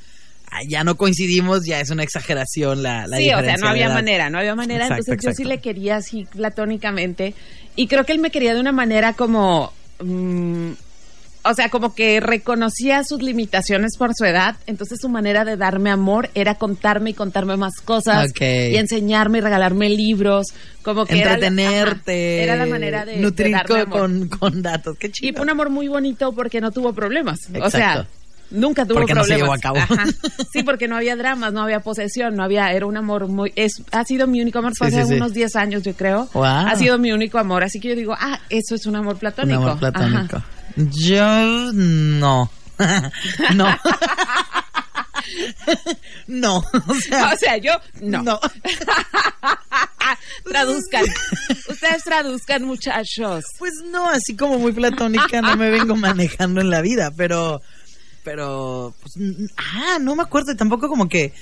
ya 0.67 0.83
no 0.83 0.95
coincidimos, 0.95 1.65
ya 1.65 1.79
es 1.79 1.89
una 1.89 2.03
exageración 2.03 2.83
la, 2.83 3.07
la 3.07 3.17
sí, 3.17 3.25
o 3.25 3.27
sea, 3.27 3.37
diferencia 3.37 3.57
no 3.57 3.69
había 3.69 3.89
manera, 3.89 4.29
no 4.29 4.37
había 4.37 4.55
manera. 4.55 4.85
Exacto, 4.85 5.11
Entonces 5.11 5.37
yo 5.37 5.43
sí 5.43 5.43
le 5.43 5.59
quería 5.59 5.97
así 5.97 6.25
platónicamente. 6.31 7.33
Y 7.75 7.87
creo 7.87 8.05
que 8.05 8.13
él 8.13 8.19
me 8.19 8.31
quería 8.31 8.53
de 8.53 8.59
una 8.59 8.71
manera 8.71 9.13
como. 9.13 9.73
mm, 9.99 10.71
o 11.45 11.53
sea, 11.53 11.69
como 11.69 11.93
que 11.95 12.19
reconocía 12.19 13.03
sus 13.03 13.21
limitaciones 13.21 13.97
por 13.97 14.13
su 14.15 14.25
edad. 14.25 14.55
Entonces 14.67 14.99
su 15.01 15.09
manera 15.09 15.45
de 15.45 15.57
darme 15.57 15.89
amor 15.91 16.29
era 16.35 16.55
contarme 16.55 17.11
y 17.11 17.13
contarme 17.13 17.55
más 17.57 17.79
cosas. 17.81 18.29
Ok. 18.31 18.41
Y 18.41 18.75
enseñarme 18.77 19.37
y 19.37 19.41
regalarme 19.41 19.89
libros. 19.89 20.47
Como 20.81 21.05
que 21.05 21.19
era 21.19 21.37
la- 21.37 21.47
Entretenerte. 21.47 22.43
ajá, 22.43 22.43
Era, 22.43 22.55
la 22.57 22.65
manera 22.65 23.05
de. 23.05 23.17
Nutrir 23.17 23.47
de 23.47 23.53
darme 23.53 23.85
con, 23.85 24.11
amor. 24.21 24.29
con, 24.29 24.39
con 24.39 24.61
datos. 24.61 24.97
Qué 24.99 25.07
Y 25.07 25.11
chido. 25.11 25.33
fue 25.35 25.43
un 25.43 25.49
amor 25.51 25.69
muy 25.69 25.87
bonito 25.87 26.33
porque 26.33 26.59
no 26.61 26.71
tuvo 26.71 26.93
problemas. 26.93 27.39
O 27.51 27.55
Exacto. 27.55 27.69
sea, 27.77 28.07
nunca 28.51 28.85
tuvo 28.85 28.99
Porque 28.99 29.13
no 29.15 29.23
se 29.23 29.35
problemas. 29.37 29.61
llevó 29.61 29.79
a 29.79 29.85
cabo. 29.85 30.01
Ajá. 30.01 30.05
Sí, 30.53 30.63
porque 30.63 30.87
no 30.87 30.95
había 30.95 31.15
dramas, 31.17 31.51
no 31.51 31.61
había 31.63 31.81
posesión, 31.81 32.35
no 32.35 32.43
había, 32.43 32.71
era 32.71 32.85
un 32.85 32.95
amor 32.95 33.27
muy, 33.27 33.51
es, 33.57 33.81
ha 33.91 34.05
sido 34.05 34.25
mi 34.25 34.41
único 34.41 34.59
amor, 34.59 34.71
fue 34.77 34.89
Sí, 34.89 34.97
hace 34.97 35.09
sí, 35.09 35.15
unos 35.15 35.33
10 35.33 35.53
años 35.57 35.83
yo 35.83 35.93
creo. 35.93 36.29
Wow. 36.33 36.43
Ha 36.45 36.75
sido 36.77 36.97
mi 36.97 37.11
único 37.11 37.37
amor, 37.39 37.63
así 37.63 37.79
que 37.81 37.89
yo 37.89 37.95
digo, 37.95 38.15
ah, 38.17 38.39
eso 38.49 38.73
es 38.75 38.85
un 38.85 38.95
amor 38.95 39.15
Un 39.15 39.19
platónico. 39.19 39.61
amor 39.63 39.79
platónico. 39.79 40.37
Ajá. 40.37 40.45
Yo 40.75 41.71
no. 41.73 42.49
no. 43.55 43.77
no. 46.27 46.57
O 46.57 46.95
sea, 46.95 47.33
O 47.33 47.37
sea, 47.37 47.57
yo, 47.57 47.73
no. 48.01 48.21
no. 48.23 48.39
traduzcan. 50.45 51.05
Ustedes 51.69 52.03
traduzcan, 52.03 52.63
muchachos. 52.63 53.45
Pues 53.57 53.73
no, 53.85 54.09
así 54.09 54.35
como 54.35 54.59
muy 54.59 54.71
platónica 54.71 55.41
no 55.41 55.55
me 55.55 55.69
vengo 55.69 55.95
manejando 55.95 56.61
en 56.61 56.69
la 56.69 56.81
vida, 56.81 57.11
pero 57.15 57.61
pero 58.23 58.95
pues, 59.01 59.13
ah, 59.57 59.97
no 60.01 60.15
me 60.15 60.23
acuerdo 60.23 60.55
tampoco 60.55 60.89
como 60.89 61.07
que 61.07 61.33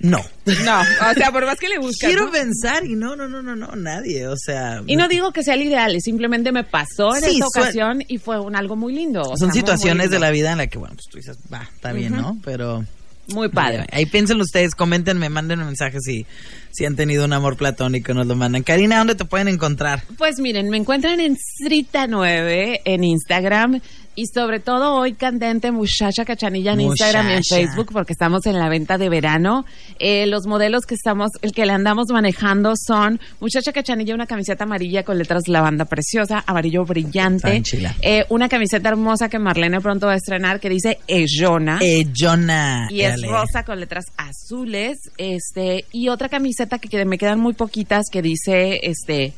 no. 0.00 0.18
No, 0.64 0.80
o 0.80 1.14
sea, 1.14 1.32
por 1.32 1.44
más 1.46 1.58
que 1.58 1.68
le 1.68 1.78
buscan. 1.78 2.10
Quiero 2.10 2.26
¿no? 2.26 2.32
pensar 2.32 2.84
y 2.86 2.94
no, 2.94 3.16
no, 3.16 3.28
no, 3.28 3.42
no, 3.42 3.56
no, 3.56 3.74
nadie, 3.76 4.26
o 4.28 4.36
sea, 4.36 4.82
Y 4.86 4.96
no 4.96 5.08
digo 5.08 5.32
que 5.32 5.42
sea 5.42 5.54
el 5.54 5.62
ideal, 5.62 5.96
simplemente 6.00 6.52
me 6.52 6.64
pasó 6.64 7.16
en 7.16 7.24
Sí, 7.24 7.30
esta 7.32 7.46
ocasión 7.46 8.02
y 8.06 8.18
fue 8.18 8.38
un 8.40 8.54
algo 8.56 8.76
muy 8.76 8.94
lindo. 8.94 9.22
o 9.22 9.24
sea, 9.24 9.36
son 9.36 9.48
muy, 9.48 9.54
muy 9.54 9.60
situaciones 9.60 10.10
de 10.10 10.18
la 10.18 10.30
vida 10.30 10.52
en 10.52 10.58
la 10.58 10.66
que 10.68 10.78
bueno, 10.78 10.94
pues 10.94 11.06
tú 11.10 11.16
dices, 11.18 11.38
va, 11.52 11.62
está 11.74 11.92
bien. 11.92 12.14
¿no? 12.14 12.38
Pero 12.44 12.84
Muy 13.28 13.48
padre. 13.48 13.86
Ahí 13.90 14.06
piénsenlo 14.06 14.44
ustedes, 14.44 14.74
coméntenme, 14.76 15.28
mándenme 15.28 15.64
mensajes 15.64 16.00
si, 16.04 16.26
si 16.70 16.84
han 16.84 16.94
tenido 16.94 17.24
un 17.24 17.32
amor 17.32 17.56
platónico, 17.56 18.14
nos 18.14 18.26
lo 18.28 18.36
mandan. 18.36 18.62
Karina, 18.62 18.98
¿dónde 18.98 19.16
te 19.16 19.24
pueden 19.24 19.48
encontrar? 19.48 20.04
Pues 20.16 20.38
miren, 20.38 20.68
me 20.70 20.76
encuentran 20.76 21.18
en 21.18 21.36
Srita9 21.36 22.82
en 22.84 23.02
Instagram 23.04 23.80
y 24.16 24.26
sobre 24.26 24.60
todo 24.60 24.94
hoy 24.94 25.12
candente 25.12 25.70
Muchacha 25.70 26.24
Cachanilla 26.24 26.72
en 26.72 26.80
Instagram 26.80 27.28
y 27.28 27.32
en. 27.34 27.44
Facebook 27.44 27.90
porque 27.92 28.14
estamos 28.14 28.46
en 28.46 28.58
la 28.58 28.68
venta 28.68 28.98
de 28.98 29.08
verano. 29.08 29.64
Eh, 29.98 30.26
los 30.26 30.46
modelos 30.46 30.86
que 30.86 30.94
estamos, 30.94 31.30
el 31.42 31.52
que 31.52 31.66
le 31.66 31.72
andamos 31.72 32.06
manejando 32.10 32.72
son 32.76 33.20
Muchacha 33.40 33.72
Cachanilla, 33.72 34.14
una 34.14 34.26
camiseta 34.26 34.64
amarilla 34.64 35.04
con 35.04 35.18
letras 35.18 35.46
lavanda 35.46 35.84
preciosa, 35.84 36.42
amarillo 36.46 36.84
brillante. 36.84 37.62
Eh, 38.00 38.24
una 38.30 38.48
camiseta 38.48 38.88
hermosa 38.88 39.28
que 39.28 39.38
Marlene 39.38 39.80
pronto 39.80 40.06
va 40.06 40.14
a 40.14 40.16
estrenar 40.16 40.60
que 40.60 40.70
dice 40.70 40.98
Ellona. 41.06 41.78
Jonah. 42.16 42.88
Y 42.90 43.02
es 43.02 43.20
Dale. 43.20 43.28
rosa 43.28 43.64
con 43.64 43.78
letras 43.78 44.06
azules, 44.16 44.98
este, 45.18 45.84
y 45.92 46.08
otra 46.08 46.30
camiseta 46.30 46.78
que, 46.78 46.88
que 46.88 47.04
me 47.04 47.18
quedan 47.18 47.38
muy 47.38 47.52
poquitas 47.52 48.06
que 48.10 48.22
dice, 48.22 48.80
este, 48.82 49.34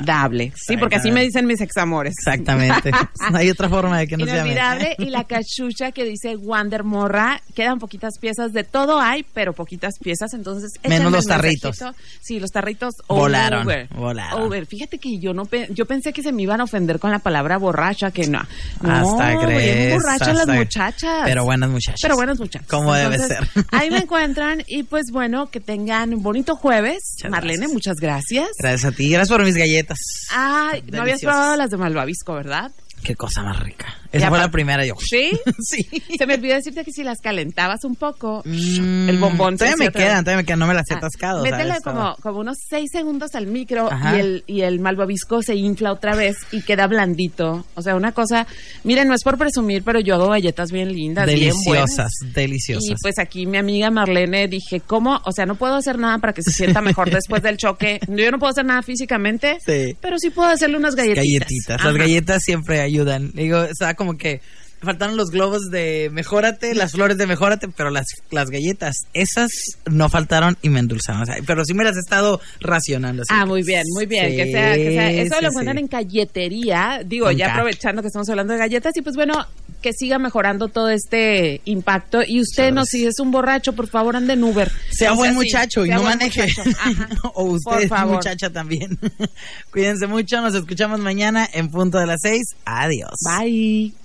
inolvidable. 0.00 0.52
Sí, 0.56 0.76
porque 0.76 0.96
así 0.96 1.10
me 1.12 1.22
dicen 1.22 1.46
mis 1.46 1.60
examores. 1.60 2.14
Exactamente. 2.18 2.90
no 3.30 3.36
hay 3.38 3.50
otra 3.50 3.68
forma 3.68 3.98
de 3.98 4.06
que 4.06 4.16
no 4.16 4.24
se 4.26 4.32
llame. 4.32 4.52
Inolvidable 4.52 4.94
y 4.98 5.10
la 5.10 5.24
cachucha 5.24 5.92
que 5.92 6.04
dice 6.04 6.36
Wander 6.36 6.84
Morra. 6.84 7.40
Quedan 7.54 7.78
poquitas 7.78 8.18
piezas, 8.18 8.52
de 8.52 8.64
todo 8.64 9.00
hay, 9.00 9.24
pero 9.34 9.52
poquitas 9.52 9.94
piezas, 10.00 10.32
entonces 10.34 10.72
Menos 10.88 11.12
los 11.12 11.26
tarritos. 11.26 11.76
Sí, 12.20 12.40
los 12.40 12.50
tarritos 12.50 12.94
Volaron, 13.08 13.64
over. 13.66 13.88
volaron. 13.94 14.42
Over. 14.42 14.66
Fíjate 14.66 14.98
que 14.98 15.18
yo 15.18 15.32
no 15.34 15.44
pe- 15.44 15.68
yo 15.70 15.86
pensé 15.86 16.12
que 16.12 16.22
se 16.22 16.32
me 16.32 16.42
iban 16.42 16.60
a 16.60 16.64
ofender 16.64 16.98
con 16.98 17.10
la 17.10 17.18
palabra 17.18 17.58
borracha, 17.58 18.10
que 18.10 18.26
no. 18.26 18.40
No, 18.80 18.92
Hasta 19.12 19.28
bien 19.28 19.40
crees. 19.40 19.94
borrachas 19.94 20.28
las 20.28 20.40
hasta- 20.40 20.54
muchachas. 20.54 21.20
Pero 21.24 21.44
buenas 21.44 21.70
muchachas. 21.70 22.00
Pero 22.02 22.16
buenas 22.16 22.38
muchachas. 22.38 22.68
Como 22.68 22.94
debe 22.94 23.18
ser. 23.18 23.48
Ahí 23.72 23.90
me 23.90 23.98
encuentran 23.98 24.62
y 24.66 24.82
pues 24.84 25.06
bueno, 25.12 25.50
que 25.50 25.60
tengan 25.60 26.14
un 26.14 26.22
bonito 26.22 26.56
jueves. 26.56 27.14
Muchas 27.16 27.30
Marlene, 27.30 27.56
gracias. 27.58 27.72
muchas 27.74 27.96
gracias. 27.96 28.48
Gracias 28.58 28.84
a 28.92 28.96
ti. 28.96 29.10
Gracias 29.10 29.28
por 29.36 29.44
mis 29.44 29.56
galletas. 29.56 29.89
Ay, 30.30 30.82
no 30.90 31.02
habías 31.02 31.20
probado 31.20 31.56
las 31.56 31.70
de 31.70 31.76
malvavisco, 31.76 32.34
¿verdad? 32.34 32.70
Qué 33.02 33.16
cosa 33.16 33.42
más 33.42 33.58
rica. 33.60 33.86
Esa 34.12 34.28
fue 34.28 34.38
la 34.38 34.50
primera 34.50 34.84
yo. 34.84 34.94
¿Sí? 34.98 35.30
sí. 35.60 35.86
Se 36.18 36.26
me 36.26 36.34
olvidó 36.34 36.54
decirte 36.54 36.84
que 36.84 36.92
si 36.92 37.02
las 37.04 37.18
calentabas 37.20 37.84
un 37.84 37.94
poco, 37.96 38.42
Mm, 38.44 39.08
el 39.08 39.18
bombón 39.18 39.56
Todavía 39.56 39.76
me 39.76 39.90
quedan, 39.90 40.24
todavía 40.24 40.38
me 40.38 40.44
quedan, 40.44 40.58
no 40.58 40.66
me 40.66 40.74
las 40.74 40.90
he 40.90 40.94
Ah, 40.94 40.98
atascado. 40.98 41.44
estaba- 41.44 41.80
como, 41.82 42.16
como 42.22 42.40
unos 42.40 42.58
seis 42.68 42.90
segundos 42.92 43.34
al 43.34 43.46
micro 43.46 43.90
Ajá. 43.90 44.16
y 44.16 44.20
el, 44.20 44.44
y 44.46 44.60
el 44.62 44.80
malvavisco 44.80 45.42
se 45.42 45.54
infla 45.54 45.92
otra 45.92 46.14
vez 46.16 46.36
y 46.52 46.62
queda 46.62 46.86
blandito. 46.86 47.64
O 47.74 47.82
sea, 47.82 47.94
una 47.96 48.12
cosa, 48.12 48.46
miren, 48.84 49.08
no 49.08 49.14
es 49.14 49.22
por 49.22 49.38
presumir, 49.38 49.82
pero 49.84 50.00
yo 50.00 50.14
hago 50.14 50.28
galletas 50.28 50.70
bien 50.72 50.92
lindas, 50.92 51.26
bien 51.26 51.52
buenas. 51.64 51.90
deliciosas, 51.96 52.12
deliciosas. 52.34 52.90
Y 52.90 52.94
pues 53.02 53.18
aquí 53.18 53.46
mi 53.46 53.58
amiga 53.58 53.90
Marlene 53.90 54.48
dije, 54.48 54.80
¿cómo? 54.80 55.20
O 55.24 55.32
sea, 55.32 55.46
no 55.46 55.54
puedo 55.54 55.74
hacer 55.76 55.98
nada 55.98 56.18
para 56.18 56.32
que 56.32 56.42
se 56.42 56.50
sienta 56.50 56.80
mejor 56.82 57.10
después 57.10 57.42
del 57.42 57.56
choque. 57.56 58.00
Yo 58.08 58.30
no 58.30 58.38
puedo 58.38 58.50
hacer 58.50 58.64
nada 58.64 58.82
físicamente, 58.82 59.58
Sí. 59.64 59.96
pero 60.00 60.18
sí 60.18 60.30
puedo 60.30 60.48
hacerle 60.50 60.76
unas 60.76 60.94
galletitas. 60.94 61.24
galletitas. 61.24 61.84
Las 61.84 61.94
galletas 61.96 62.42
siempre 62.42 62.80
ayudan. 62.80 63.30
Digo, 63.32 63.58
o 63.58 63.74
sea, 63.74 63.94
como 64.00 64.16
que 64.16 64.40
faltaron 64.82 65.14
los 65.14 65.28
globos 65.30 65.68
de 65.70 66.08
mejórate, 66.10 66.74
las 66.74 66.92
flores 66.92 67.18
de 67.18 67.26
mejórate, 67.26 67.68
pero 67.68 67.90
las, 67.90 68.06
las 68.30 68.48
galletas, 68.48 68.96
esas 69.12 69.50
no 69.84 70.08
faltaron 70.08 70.56
y 70.62 70.70
me 70.70 70.80
endulzaron. 70.80 71.20
O 71.20 71.26
sea, 71.26 71.36
pero 71.46 71.66
sí 71.66 71.74
me 71.74 71.84
las 71.84 71.96
he 71.96 72.00
estado 72.00 72.40
racionando. 72.60 73.20
así 73.20 73.28
Ah, 73.30 73.40
que- 73.42 73.46
muy 73.48 73.62
bien, 73.62 73.82
muy 73.94 74.06
bien. 74.06 74.30
Sí, 74.30 74.36
que 74.36 74.50
sea, 74.52 74.74
que 74.76 74.90
sea. 74.90 75.10
Eso 75.10 75.34
sí, 75.36 75.42
lo 75.42 75.48
encuentran 75.48 75.76
sí. 75.76 75.82
en 75.82 75.88
galletería. 75.88 77.02
Digo, 77.04 77.30
ya 77.30 77.52
aprovechando 77.52 78.00
que 78.00 78.08
estamos 78.08 78.26
hablando 78.30 78.54
de 78.54 78.58
galletas. 78.58 78.96
Y 78.96 79.02
pues 79.02 79.16
bueno, 79.16 79.46
que 79.80 79.92
siga 79.92 80.18
mejorando 80.18 80.68
todo 80.68 80.88
este 80.88 81.60
impacto. 81.64 82.20
Y 82.26 82.40
usted 82.40 82.72
no, 82.72 82.84
si 82.84 83.06
es 83.06 83.18
un 83.18 83.30
borracho, 83.30 83.74
por 83.74 83.88
favor, 83.88 84.16
ande 84.16 84.34
en 84.34 84.44
Uber. 84.44 84.70
Sea 84.90 85.12
buen 85.12 85.34
muchacho 85.34 85.84
y 85.84 85.90
no 85.90 86.02
maneje. 86.02 86.46
o 87.34 87.44
usted, 87.44 87.90
muchacha, 88.06 88.50
también. 88.50 88.98
Cuídense 89.70 90.06
mucho. 90.06 90.40
Nos 90.40 90.54
escuchamos 90.54 91.00
mañana 91.00 91.48
en 91.52 91.70
punto 91.70 91.98
de 91.98 92.06
las 92.06 92.20
seis. 92.22 92.42
Adiós. 92.64 93.10
Bye. 93.24 93.99